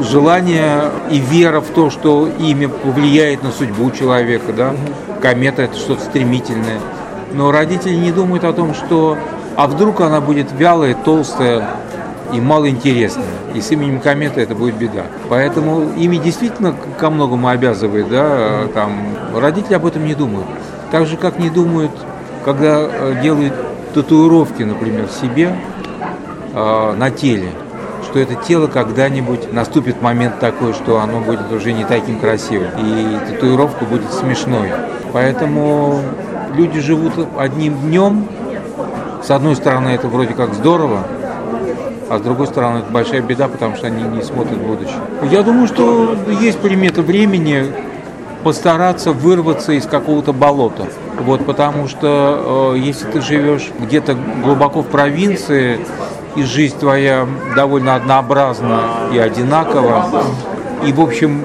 желание 0.00 0.90
и 1.10 1.18
вера 1.18 1.60
в 1.60 1.68
то, 1.68 1.90
что 1.90 2.28
имя 2.28 2.68
повлияет 2.68 3.42
на 3.42 3.50
судьбу 3.50 3.90
человека, 3.90 4.52
да. 4.52 4.74
Комета– 5.20 5.62
это 5.64 5.76
что-то 5.76 6.02
стремительное. 6.02 6.80
Но 7.32 7.50
родители 7.50 7.94
не 7.94 8.12
думают 8.12 8.44
о 8.44 8.52
том, 8.52 8.74
что 8.74 9.16
а 9.56 9.66
вдруг 9.66 10.00
она 10.00 10.20
будет 10.20 10.48
вялая, 10.52 10.94
толстая 10.94 11.68
и 12.32 12.40
малоинтересная. 12.40 13.26
И 13.54 13.60
с 13.60 13.70
именем 13.70 14.00
комета 14.00 14.40
это 14.40 14.54
будет 14.54 14.74
беда. 14.74 15.04
Поэтому 15.28 15.92
имя 15.96 16.18
действительно 16.18 16.74
ко 16.98 17.10
многому 17.10 17.48
обязывает, 17.48 18.08
да, 18.08 18.66
там 18.74 18.98
родители 19.34 19.74
об 19.74 19.86
этом 19.86 20.04
не 20.04 20.14
думают. 20.14 20.46
Так 20.90 21.06
же, 21.06 21.16
как 21.16 21.38
не 21.38 21.50
думают, 21.50 21.92
когда 22.44 22.80
э, 22.80 23.20
делают 23.22 23.54
татуировки, 23.94 24.64
например, 24.64 25.08
себе 25.08 25.56
э, 26.52 26.94
на 26.96 27.10
теле, 27.10 27.50
что 28.14 28.20
это 28.20 28.36
тело 28.36 28.68
когда-нибудь 28.68 29.52
наступит 29.52 30.00
момент 30.00 30.38
такой, 30.38 30.72
что 30.72 31.00
оно 31.00 31.18
будет 31.18 31.50
уже 31.50 31.72
не 31.72 31.84
таким 31.84 32.20
красивым. 32.20 32.68
И 32.78 33.18
татуировка 33.28 33.84
будет 33.86 34.12
смешной. 34.12 34.70
Поэтому 35.12 36.00
люди 36.54 36.78
живут 36.78 37.14
одним 37.36 37.74
днем. 37.80 38.28
С 39.20 39.32
одной 39.32 39.56
стороны, 39.56 39.88
это 39.88 40.06
вроде 40.06 40.32
как 40.32 40.54
здорово, 40.54 41.02
а 42.08 42.18
с 42.18 42.20
другой 42.20 42.46
стороны, 42.46 42.78
это 42.78 42.92
большая 42.92 43.20
беда, 43.20 43.48
потому 43.48 43.74
что 43.74 43.88
они 43.88 44.04
не 44.04 44.22
смотрят 44.22 44.58
будущее. 44.58 45.00
Я 45.28 45.42
думаю, 45.42 45.66
что 45.66 46.16
есть 46.40 46.60
приметы 46.60 47.02
времени 47.02 47.72
постараться 48.44 49.10
вырваться 49.10 49.72
из 49.72 49.86
какого-то 49.86 50.32
болота. 50.32 50.86
Вот, 51.18 51.44
потому 51.44 51.88
что 51.88 52.74
э, 52.76 52.78
если 52.78 53.06
ты 53.10 53.20
живешь 53.20 53.70
где-то 53.80 54.16
глубоко 54.44 54.82
в 54.82 54.86
провинции, 54.86 55.80
и 56.36 56.42
жизнь 56.42 56.78
твоя 56.78 57.26
довольно 57.54 57.94
однообразна 57.94 58.80
и 59.12 59.18
одинакова, 59.18 60.24
и, 60.86 60.92
в 60.92 61.00
общем, 61.00 61.44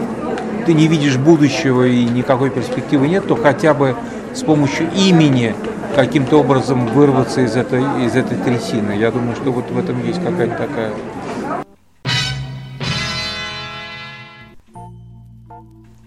ты 0.66 0.74
не 0.74 0.88
видишь 0.88 1.18
будущего 1.18 1.88
и 1.88 2.04
никакой 2.06 2.50
перспективы 2.50 3.08
нет, 3.08 3.28
то 3.28 3.36
хотя 3.36 3.74
бы 3.74 3.96
с 4.34 4.44
помощью 4.44 4.90
имени 4.94 5.56
каким-то 5.96 6.42
образом 6.42 6.88
вырваться 6.88 7.42
из 7.42 7.56
этой, 7.56 7.82
из 8.06 8.16
этой 8.16 8.38
трясины. 8.38 8.92
Я 8.94 9.12
думаю, 9.12 9.36
что 9.36 9.52
вот 9.52 9.70
в 9.70 9.78
этом 9.78 10.06
есть 10.06 10.24
какая-то 10.24 10.56
такая 10.56 10.92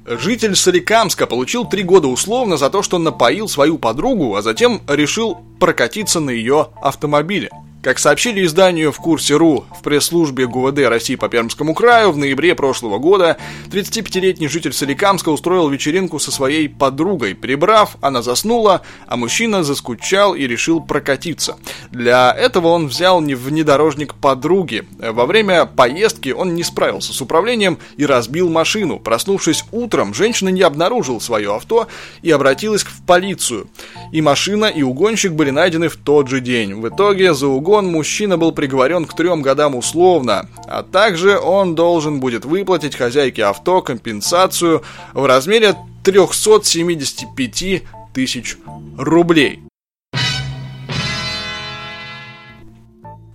Житель 0.05 0.57
Соликамска 0.57 1.27
получил 1.27 1.65
три 1.65 1.83
года 1.83 2.09
условно 2.09 2.57
за 2.57 2.71
то, 2.71 2.83
что 2.83 2.99
напоил 2.99 3.49
свою 3.49 3.79
подругу, 3.79 4.37
а 4.37 4.43
затем 4.43 4.83
решил 4.87 5.39
прокатиться 5.59 6.21
на 6.21 6.31
ее 6.31 6.69
автомобиле. 6.83 7.51
Как 7.83 7.99
сообщили 7.99 8.45
изданию 8.45 8.93
в 8.93 8.99
курсе 8.99 9.35
РУ 9.35 9.65
в 9.77 9.83
пресс-службе 9.83 10.47
ГУВД 10.47 10.87
России 10.87 11.17
по 11.17 11.29
Пермскому 11.29 11.75
краю, 11.75 12.13
в 12.13 12.17
ноябре 12.17 12.55
прошлого 12.55 12.99
года 12.99 13.39
35-летний 13.73 14.47
житель 14.47 14.73
Соликамска 14.73 15.31
устроил 15.31 15.69
вечеринку 15.69 16.21
со 16.21 16.31
своей 16.31 16.69
подругой. 16.69 17.35
Прибрав, 17.35 17.97
она 18.01 18.23
заснула, 18.23 18.83
а 19.09 19.17
мужчина 19.17 19.65
заскучал 19.65 20.37
и 20.37 20.47
решил 20.47 20.81
прокатиться. 20.81 21.57
Для 21.91 22.33
этого 22.33 22.69
он 22.69 22.87
взял 22.87 23.21
внедорожник 23.21 24.15
подруги. 24.15 24.85
Во 25.01 25.27
время 25.27 25.67
поездки 25.67 26.29
он 26.29 26.55
не 26.55 26.63
справился 26.63 27.13
с 27.13 27.21
управлением 27.21 27.79
и 27.97 28.07
разбил 28.07 28.49
машину. 28.49 29.01
Проснувшись 29.01 29.65
утром, 29.73 30.15
женщина 30.15 30.51
не 30.51 30.63
обнаружила 30.63 31.19
свое 31.19 31.53
авто 31.53 31.89
и 32.23 32.31
обратилась 32.31 32.85
в 32.85 33.03
полицию. 33.05 33.67
И 34.13 34.21
машина, 34.21 34.67
и 34.67 34.83
угонщик 34.83 35.33
были 35.33 35.51
найдены 35.51 35.89
в 35.89 35.97
тот 35.97 36.29
же 36.29 36.41
день. 36.41 36.77
В 36.81 36.89
итоге 36.89 37.35
за 37.35 37.49
угон 37.49 37.72
угон 37.73 37.91
мужчина 37.91 38.37
был 38.37 38.53
приговорен 38.53 39.07
к 39.07 39.17
трем 39.17 39.41
годам 39.41 39.75
условно, 39.75 40.47
а 40.67 40.83
также 40.83 41.39
он 41.39 41.75
должен 41.75 42.21
будет 42.21 42.45
выплатить 42.45 42.95
хозяйке 42.95 43.45
авто 43.45 43.81
компенсацию 43.81 44.83
в 45.15 45.25
размере 45.25 45.75
375 46.05 47.83
тысяч 48.13 48.59
рублей. 48.99 49.61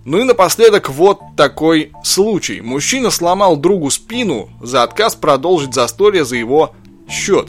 Ну 0.04 0.20
и 0.20 0.22
напоследок 0.22 0.88
вот 0.88 1.18
такой 1.36 1.90
случай. 2.04 2.60
Мужчина 2.60 3.10
сломал 3.10 3.56
другу 3.56 3.90
спину 3.90 4.50
за 4.62 4.84
отказ 4.84 5.16
продолжить 5.16 5.74
застолье 5.74 6.24
за 6.24 6.36
его 6.36 6.76
счет. 7.08 7.48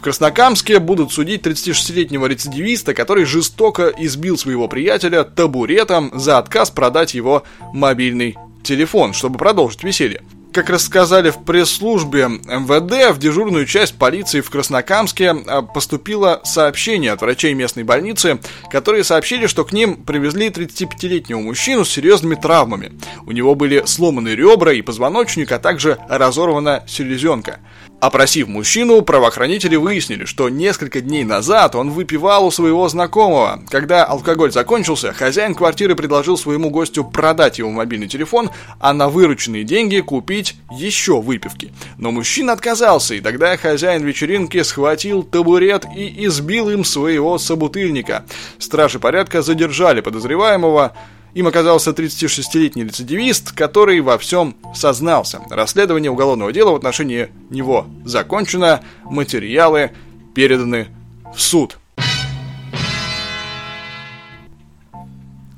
В 0.00 0.02
Краснокамске 0.02 0.78
будут 0.78 1.12
судить 1.12 1.42
36-летнего 1.42 2.24
рецидивиста, 2.24 2.94
который 2.94 3.26
жестоко 3.26 3.92
избил 3.98 4.38
своего 4.38 4.66
приятеля 4.66 5.24
табуретом 5.24 6.10
за 6.14 6.38
отказ 6.38 6.70
продать 6.70 7.12
его 7.12 7.42
мобильный 7.74 8.34
телефон, 8.62 9.12
чтобы 9.12 9.36
продолжить 9.36 9.84
веселье. 9.84 10.22
Как 10.54 10.70
рассказали 10.70 11.28
в 11.28 11.44
пресс-службе 11.44 12.28
МВД, 12.28 13.14
в 13.14 13.18
дежурную 13.18 13.66
часть 13.66 13.98
полиции 13.98 14.40
в 14.40 14.48
Краснокамске 14.48 15.32
а, 15.46 15.60
поступило 15.60 16.40
сообщение 16.44 17.12
от 17.12 17.20
врачей 17.20 17.52
местной 17.52 17.84
больницы, 17.84 18.40
которые 18.70 19.04
сообщили, 19.04 19.46
что 19.46 19.66
к 19.66 19.72
ним 19.74 20.02
привезли 20.02 20.48
35-летнего 20.48 21.40
мужчину 21.40 21.84
с 21.84 21.90
серьезными 21.90 22.36
травмами. 22.36 22.98
У 23.26 23.32
него 23.32 23.54
были 23.54 23.82
сломаны 23.84 24.30
ребра 24.30 24.72
и 24.72 24.80
позвоночник, 24.80 25.52
а 25.52 25.58
также 25.58 25.98
разорвана 26.08 26.84
селезенка. 26.88 27.60
Опросив 28.00 28.48
мужчину, 28.48 29.02
правоохранители 29.02 29.76
выяснили, 29.76 30.24
что 30.24 30.48
несколько 30.48 31.02
дней 31.02 31.22
назад 31.22 31.74
он 31.74 31.90
выпивал 31.90 32.46
у 32.46 32.50
своего 32.50 32.88
знакомого. 32.88 33.62
Когда 33.68 34.06
алкоголь 34.06 34.50
закончился, 34.50 35.12
хозяин 35.12 35.54
квартиры 35.54 35.94
предложил 35.94 36.38
своему 36.38 36.70
гостю 36.70 37.04
продать 37.04 37.58
его 37.58 37.68
мобильный 37.70 38.08
телефон, 38.08 38.50
а 38.78 38.94
на 38.94 39.10
вырученные 39.10 39.64
деньги 39.64 40.00
купить 40.00 40.56
еще 40.70 41.20
выпивки. 41.20 41.74
Но 41.98 42.10
мужчина 42.10 42.54
отказался, 42.54 43.14
и 43.16 43.20
тогда 43.20 43.54
хозяин 43.58 44.02
вечеринки 44.02 44.62
схватил 44.62 45.22
табурет 45.22 45.84
и 45.94 46.24
избил 46.24 46.70
им 46.70 46.84
своего 46.84 47.36
собутыльника. 47.36 48.24
Стражи 48.58 48.98
порядка 48.98 49.42
задержали 49.42 50.00
подозреваемого, 50.00 50.94
им 51.34 51.46
оказался 51.46 51.90
36-летний 51.90 52.84
рецидивист, 52.84 53.52
который 53.52 54.00
во 54.00 54.18
всем 54.18 54.56
сознался. 54.74 55.40
Расследование 55.50 56.10
уголовного 56.10 56.52
дела 56.52 56.72
в 56.72 56.76
отношении 56.76 57.28
него 57.50 57.86
закончено, 58.04 58.80
материалы 59.04 59.92
переданы 60.34 60.88
в 61.34 61.40
суд. 61.40 61.78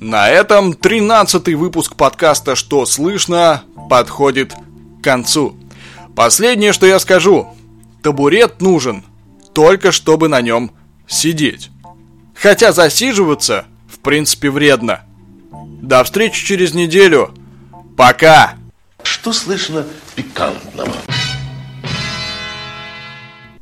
На 0.01 0.29
этом 0.29 0.75
13 0.75 1.55
выпуск 1.55 1.95
подкаста 1.95 2.57
«Что 2.57 2.85
слышно» 2.87 3.63
подходит 3.89 4.53
к 5.01 5.05
концу. 5.05 5.57
Последнее, 6.17 6.73
что 6.73 6.87
я 6.87 6.99
скажу. 6.99 7.49
Табурет 8.03 8.61
нужен 8.61 9.05
только 9.55 9.93
чтобы 9.93 10.29
на 10.29 10.41
нем 10.41 10.73
сидеть. 11.07 11.71
Хотя 12.35 12.73
засиживаться, 12.73 13.67
в 13.87 14.01
принципе, 14.01 14.51
вредно– 14.51 15.03
до 15.83 16.03
встречи 16.05 16.47
через 16.47 16.73
неделю. 16.73 17.35
Пока! 17.97 18.55
Что 19.03 19.33
слышно 19.33 19.85
пикантного? 20.15 20.93